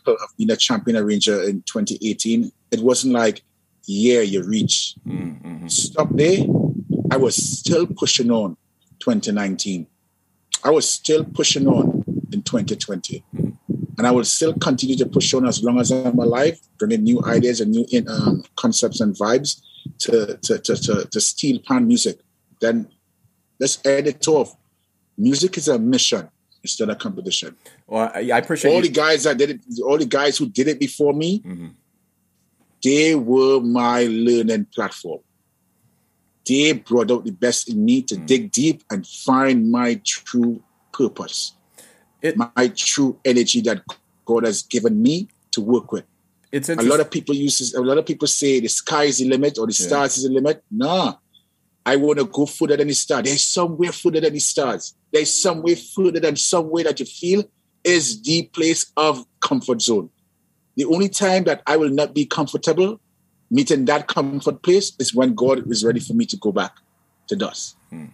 [0.08, 2.52] I've been a champion arranger in 2018.
[2.72, 3.44] It wasn't like,
[3.88, 4.96] yeah, you reach.
[5.06, 5.68] Mm-hmm.
[5.68, 6.46] Stop there.
[7.12, 8.56] I was still pushing on
[9.06, 9.86] 2019.
[10.64, 13.24] I was still pushing on in 2020.
[13.98, 17.24] And I will still continue to push on as long as I'm alive, bringing new
[17.24, 19.62] ideas and new um, concepts and vibes
[20.00, 22.20] to, to, to, to, to steel pan music.
[22.60, 22.88] Then
[23.60, 24.56] let's end it off.
[25.18, 26.28] Music is a mission
[26.64, 27.56] instead of competition.
[27.88, 28.90] Well, I, I appreciate all you.
[28.90, 31.68] the guys that did it, all the guys who did it before me, mm-hmm.
[32.84, 35.22] they were my learning platform
[36.48, 38.26] they brought out the best in me to mm.
[38.26, 40.62] dig deep and find my true
[40.94, 41.54] purpose,
[42.22, 43.84] it, my true energy that
[44.26, 46.06] God has given me to work with.
[46.52, 49.28] It's a lot of people use a lot of people say the sky is the
[49.28, 49.88] limit or the yeah.
[49.88, 50.64] stars is the limit.
[50.72, 51.16] Nah,
[51.86, 53.24] I want to go further than the stars.
[53.24, 54.96] There's somewhere further than the stars.
[55.12, 57.44] There's somewhere further than somewhere that you feel
[57.84, 60.10] is the place of comfort zone.
[60.78, 63.00] The only time that I will not be comfortable
[63.50, 66.74] meeting that comfort place is when God is ready for me to go back
[67.28, 67.76] to dust.
[67.90, 68.06] Hmm.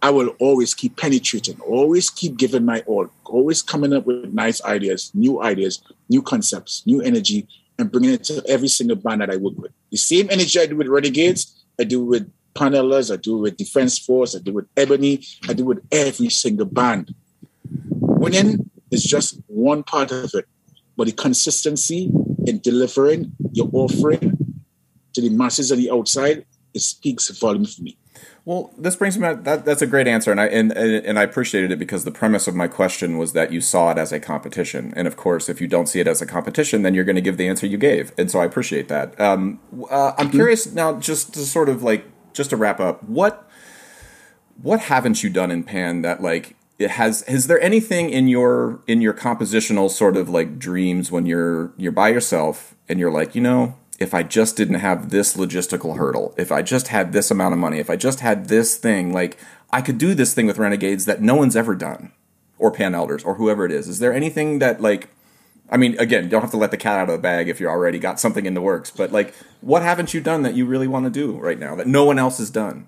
[0.00, 4.62] I will always keep penetrating, always keep giving my all, always coming up with nice
[4.64, 7.48] ideas, new ideas, new concepts, new energy,
[7.78, 9.72] and bringing it to every single band that I work with.
[9.90, 13.56] The same energy I do with Renegades, I do with Pan Elders, I do with
[13.56, 17.12] Defense Force, I do with Ebony, I do with every single band.
[17.90, 20.46] Winning is just one part of it,
[20.96, 22.10] but the consistency
[22.46, 24.37] in delivering your offering
[25.22, 26.44] to the masses on the outside,
[26.74, 27.96] it speaks volumes for me.
[28.44, 31.70] Well, this brings me that that's a great answer, and I and and I appreciated
[31.70, 34.94] it because the premise of my question was that you saw it as a competition,
[34.96, 37.22] and of course, if you don't see it as a competition, then you're going to
[37.22, 39.20] give the answer you gave, and so I appreciate that.
[39.20, 39.60] Um,
[39.90, 40.30] uh, I'm mm-hmm.
[40.30, 43.48] curious now, just to sort of like just to wrap up, what
[44.62, 48.80] what haven't you done in Pan that like it has is there anything in your
[48.86, 53.34] in your compositional sort of like dreams when you're you're by yourself and you're like
[53.34, 57.30] you know if I just didn't have this logistical hurdle, if I just had this
[57.30, 59.36] amount of money, if I just had this thing, like
[59.70, 62.12] I could do this thing with Renegades that no one's ever done,
[62.58, 63.88] or Pan Elders, or whoever it is.
[63.88, 65.08] Is there anything that like,
[65.68, 67.68] I mean, again, don't have to let the cat out of the bag if you
[67.68, 70.88] already got something in the works, but like, what haven't you done that you really
[70.88, 72.86] want to do right now that no one else has done?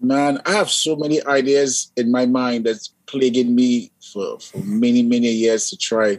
[0.00, 5.02] Man, I have so many ideas in my mind that's plaguing me for, for many,
[5.02, 6.18] many years to try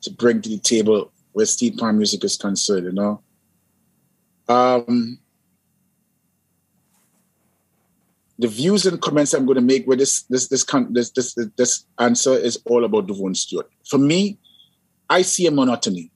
[0.00, 3.22] to bring to the table where steel pan music is concerned, you know.
[4.48, 5.18] Um,
[8.38, 11.86] the views and comments I'm going to make with this this this this this, this
[11.98, 13.68] answer is all about Devon Stewart.
[13.84, 14.38] For me,
[15.10, 16.10] I see a monotony.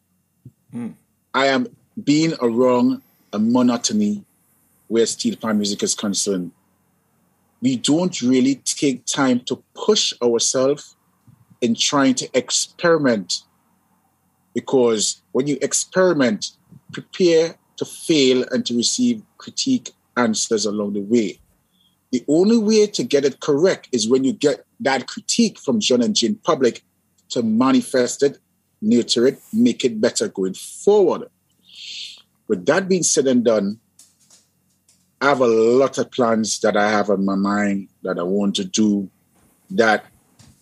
[0.71, 0.91] Hmm.
[1.35, 1.67] I am
[2.03, 3.03] being around
[3.33, 4.25] a monotony
[4.89, 6.53] where steel pan music is concerned.
[7.61, 10.97] We don't really take time to push ourselves
[11.61, 13.43] in trying to experiment
[14.55, 16.53] because when you experiment,
[16.93, 21.39] prepare to fail and to receive critique answers along the way.
[22.13, 26.03] The only way to get it correct is when you get that critique from John
[26.03, 26.83] and Jane Public
[27.31, 28.39] to manifest it,
[28.83, 31.29] nurture it, make it better going forward.
[32.49, 33.81] With that being said and done,
[35.23, 38.57] I have a lot of plans that I have on my mind that I want
[38.57, 39.09] to do
[39.71, 40.05] that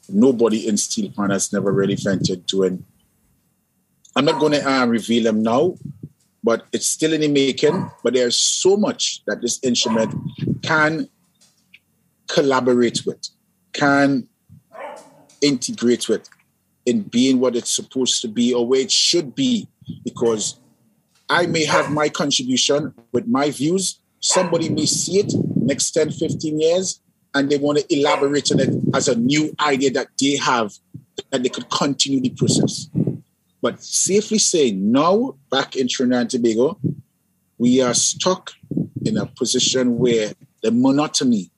[0.08, 2.84] nobody in Steel Pan has never really ventured doing.
[4.16, 5.76] I'm not going to uh, reveal them now,
[6.42, 7.90] but it's still in the making.
[8.02, 10.14] But there's so much that this instrument
[10.62, 11.08] can
[12.26, 13.28] collaborate with,
[13.72, 14.28] can
[15.40, 16.28] integrate with
[16.86, 19.68] in being what it's supposed to be or where it should be.
[20.04, 20.58] Because
[21.28, 24.00] I may have my contribution with my views.
[24.18, 27.00] Somebody may see it next 10, 15 years,
[27.34, 30.74] and they want to elaborate on it as a new idea that they have
[31.30, 32.88] that they could continue the process.
[33.62, 36.78] But safely say now, back in Trinidad and Tobago,
[37.58, 38.52] we are stuck
[39.04, 40.32] in a position where
[40.62, 41.50] the monotony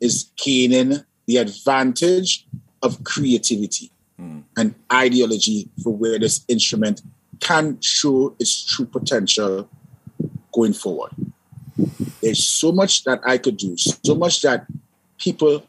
[0.00, 2.46] is gaining the advantage
[2.82, 4.42] of creativity mm.
[4.56, 7.02] and ideology for where this instrument
[7.40, 9.68] can show its true potential
[10.52, 11.12] going forward.
[12.22, 14.66] There's so much that I could do, so much that
[15.18, 15.66] people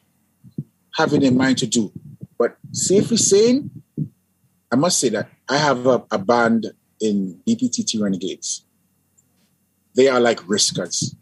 [0.95, 1.91] have in their mind to do.
[2.37, 3.69] But safely saying,
[4.71, 6.71] I must say that I have a, a band
[7.01, 8.65] in BPTT Renegades.
[9.95, 11.15] They are like riskers.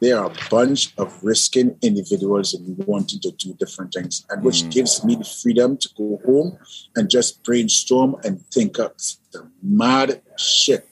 [0.00, 4.64] They are a bunch of risking individuals and wanting to do different things, and which
[4.64, 4.70] mm.
[4.72, 6.58] gives me the freedom to go home
[6.96, 8.96] and just brainstorm and think up
[9.32, 10.88] the mad shit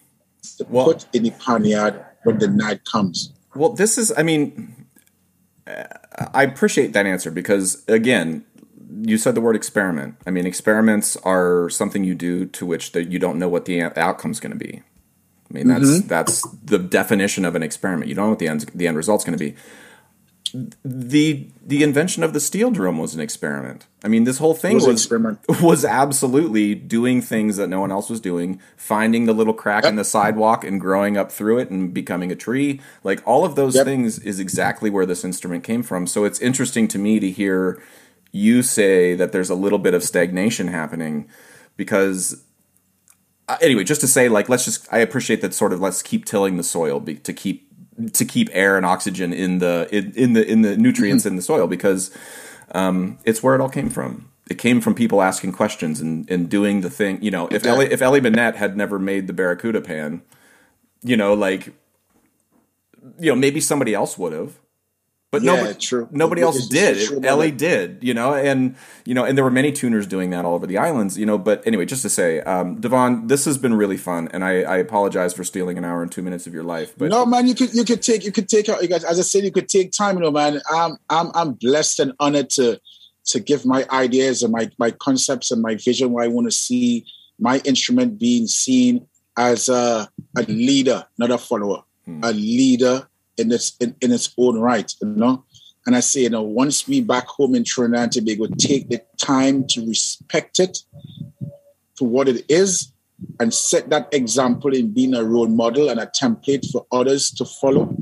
[0.59, 3.33] to well, put in the panyard when the night comes.
[3.55, 4.87] Well, this is, I mean,
[5.67, 8.45] I appreciate that answer because, again,
[9.03, 10.17] you said the word experiment.
[10.27, 13.83] I mean, experiments are something you do to which that you don't know what the
[13.83, 14.83] outcome's going to be.
[15.51, 16.07] I mean, that's mm-hmm.
[16.07, 18.09] that's the definition of an experiment.
[18.09, 19.57] You don't know what the end the end result's going to be.
[20.85, 23.87] The the invention of the steel drum was an experiment.
[24.05, 28.09] I mean, this whole thing was was, was absolutely doing things that no one else
[28.09, 29.91] was doing, finding the little crack yep.
[29.91, 32.81] in the sidewalk and growing up through it and becoming a tree.
[33.03, 33.85] Like all of those yep.
[33.85, 36.07] things is exactly where this instrument came from.
[36.07, 37.81] So it's interesting to me to hear
[38.33, 41.29] you say that there's a little bit of stagnation happening
[41.77, 42.45] because
[43.49, 46.25] uh, anyway just to say like let's just i appreciate that sort of let's keep
[46.25, 47.71] tilling the soil be, to keep
[48.13, 51.43] to keep air and oxygen in the in, in the in the nutrients in the
[51.43, 52.11] soil because
[52.73, 54.31] um, it's where it all came from.
[54.49, 57.87] It came from people asking questions and, and doing the thing you know if Ellie,
[57.93, 60.23] if Ellie Mannette had never made the Barracuda pan
[61.03, 61.67] you know like
[63.19, 64.59] you know maybe somebody else would have
[65.31, 66.09] but yeah, nobody, true.
[66.11, 67.25] nobody else did.
[67.25, 68.75] Ellie did, you know, and
[69.05, 71.39] you know, and there were many tuners doing that all over the islands, you know.
[71.39, 74.79] But anyway, just to say, um, Devon, this has been really fun, and I, I,
[74.79, 76.95] apologize for stealing an hour and two minutes of your life.
[76.99, 79.05] But no, man, you could you could take you could take out you guys.
[79.05, 80.61] As I said, you could take time, you know, man.
[80.69, 82.81] I'm I'm I'm blessed and honored to
[83.27, 86.53] to give my ideas and my my concepts and my vision where I want to
[86.53, 87.07] see
[87.39, 89.07] my instrument being seen
[89.37, 91.85] as a, a leader, not a follower.
[92.07, 92.25] mm.
[92.25, 93.09] a leader
[93.41, 95.45] in its in, in its own right, you know.
[95.87, 99.03] And I say, you know, once we back home in Trinidad and Tobago take the
[99.17, 100.79] time to respect it
[101.97, 102.93] for what it is
[103.39, 107.45] and set that example in being a role model and a template for others to
[107.45, 107.95] follow,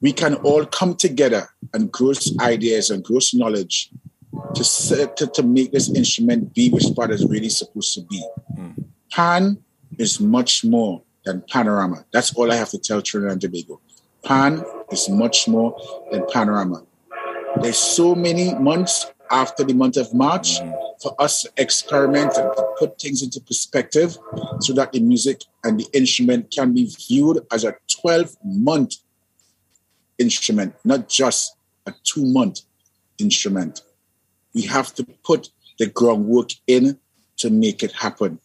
[0.00, 3.90] we can all come together and gross ideas and gross knowledge
[4.54, 8.24] to, set, to, to make this instrument be what it's really supposed to be.
[8.58, 8.84] Mm.
[9.10, 9.58] Pan
[9.98, 12.04] is much more than panorama.
[12.12, 13.80] That's all I have to tell Trinidad and Tobago.
[14.24, 15.76] Pan is much more
[16.10, 16.84] than panorama.
[17.60, 20.74] There's so many months after the month of March mm.
[21.02, 24.16] for us to experiment and to put things into perspective
[24.60, 28.96] so that the music and the instrument can be viewed as a 12 month
[30.18, 31.56] instrument, not just
[31.86, 32.60] a two month
[33.18, 33.82] instrument.
[34.54, 36.98] We have to put the groundwork in
[37.38, 38.38] to make it happen.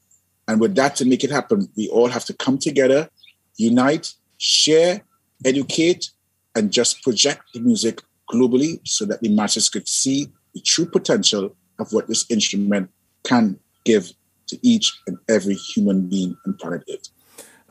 [0.48, 3.10] And with that, to make it happen, we all have to come together,
[3.58, 5.04] unite, share,
[5.46, 6.12] educate,
[6.56, 11.56] and just project the music globally so that the masses could see the true potential
[11.80, 12.90] of what this instrument
[13.24, 14.12] can give
[14.48, 17.10] to each and every human being on planet Earth.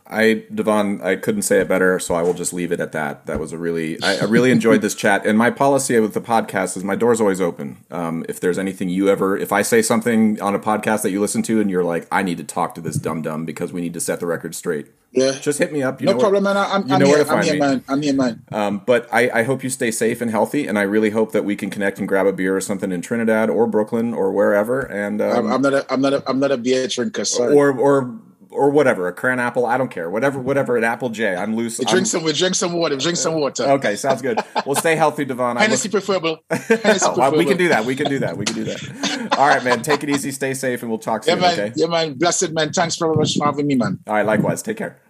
[0.08, 3.26] I Duvon, I couldn't say it better, so I will just leave it at that.
[3.26, 5.26] That was a really, I, I really enjoyed this chat.
[5.26, 7.78] And my policy with the podcast is my door's always open.
[7.90, 11.20] Um, if there's anything you ever, if I say something on a podcast that you
[11.20, 13.80] listen to and you're like, I need to talk to this dum dum because we
[13.80, 14.86] need to set the record straight.
[15.12, 16.00] Yeah, just hit me up.
[16.00, 16.56] You no problem, where, man.
[16.70, 17.24] I'm, I'm here.
[17.26, 17.84] I'm here, man.
[17.88, 18.44] I'm here, man.
[18.52, 21.44] Um, but I, I hope you stay safe and healthy, and I really hope that
[21.44, 24.80] we can connect and grab a beer or something in Trinidad or Brooklyn or wherever.
[24.80, 27.24] And um, I'm, I'm, not, a, I'm not, a, I'm not a beer drinker.
[27.24, 27.54] Sorry.
[27.54, 28.18] Or, or
[28.56, 29.66] or whatever, a cran apple.
[29.66, 30.08] I don't care.
[30.10, 30.76] Whatever, whatever.
[30.76, 31.36] An apple J.
[31.36, 31.76] I'm loose.
[31.76, 32.24] Drink I'm, some.
[32.24, 32.96] Drink some water.
[32.96, 33.64] Drink some water.
[33.64, 34.38] Okay, sounds good.
[34.64, 35.58] Well, stay healthy, Duvon.
[35.58, 36.38] Hennessy preferable.
[36.50, 37.38] Hennessy preferable.
[37.38, 37.84] we can do that.
[37.84, 38.36] We can do that.
[38.36, 39.36] We can do that.
[39.38, 39.82] All right, man.
[39.82, 40.32] Take it easy.
[40.32, 41.36] Stay safe, and we'll talk soon.
[41.36, 41.60] Yeah, man.
[41.60, 41.72] Okay.
[41.76, 42.14] Yeah, man.
[42.14, 42.72] Blessed man.
[42.72, 43.98] Thanks very much for having me, man.
[44.06, 44.26] All right.
[44.26, 44.62] Likewise.
[44.62, 45.00] Take care.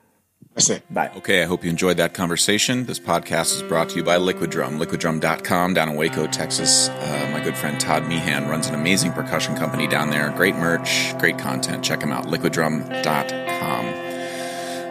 [0.57, 0.83] That's it.
[0.93, 1.11] Bye.
[1.19, 2.87] Okay, I hope you enjoyed that conversation.
[2.87, 6.89] This podcast is brought to you by Liquid Drum, liquiddrum.com down in Waco, Texas.
[6.89, 10.31] Uh, my good friend Todd Meehan runs an amazing percussion company down there.
[10.31, 11.85] Great merch, great content.
[11.85, 14.07] Check him out, liquiddrum.com.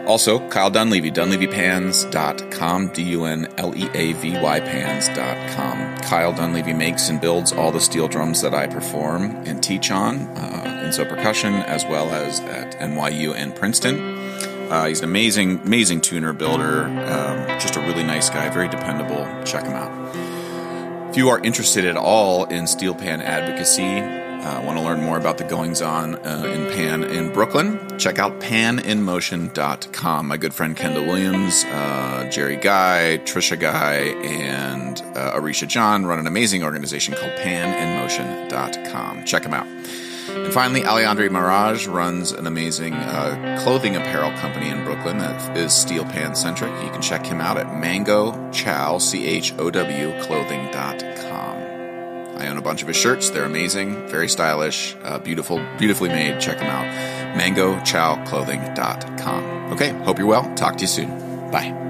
[0.06, 5.96] Also, Kyle Dunleavy, dunleavypans.com, D-U-N-L-E-A-V-Y pans.com.
[5.96, 10.18] Kyle Dunleavy makes and builds all the steel drums that I perform and teach on
[10.18, 14.15] uh, in Sō Percussion, as well as at NYU and Princeton.
[14.70, 19.26] Uh, he's an amazing, amazing tuner, builder, um, just a really nice guy, very dependable.
[19.44, 20.16] Check him out.
[21.10, 24.00] If you are interested at all in steel pan advocacy,
[24.46, 28.18] uh, want to learn more about the goings on uh, in Pan in Brooklyn, check
[28.18, 30.28] out paninmotion.com.
[30.28, 33.94] My good friend Kendall Williams, uh, Jerry Guy, Trisha Guy,
[34.24, 39.24] and uh, Arisha John run an amazing organization called paninmotion.com.
[39.24, 39.66] Check them out.
[40.36, 45.72] And finally, Alejandro Mirage runs an amazing uh, clothing apparel company in Brooklyn that is
[45.72, 46.70] steel pan centric.
[46.82, 51.56] You can check him out at mango chow, C H O W, clothing.com.
[52.38, 53.30] I own a bunch of his shirts.
[53.30, 56.38] They're amazing, very stylish, uh, beautiful, beautifully made.
[56.38, 56.84] Check them out.
[57.38, 59.72] MangoChowClothing.com.
[59.72, 60.54] Okay, hope you're well.
[60.54, 61.08] Talk to you soon.
[61.50, 61.85] Bye.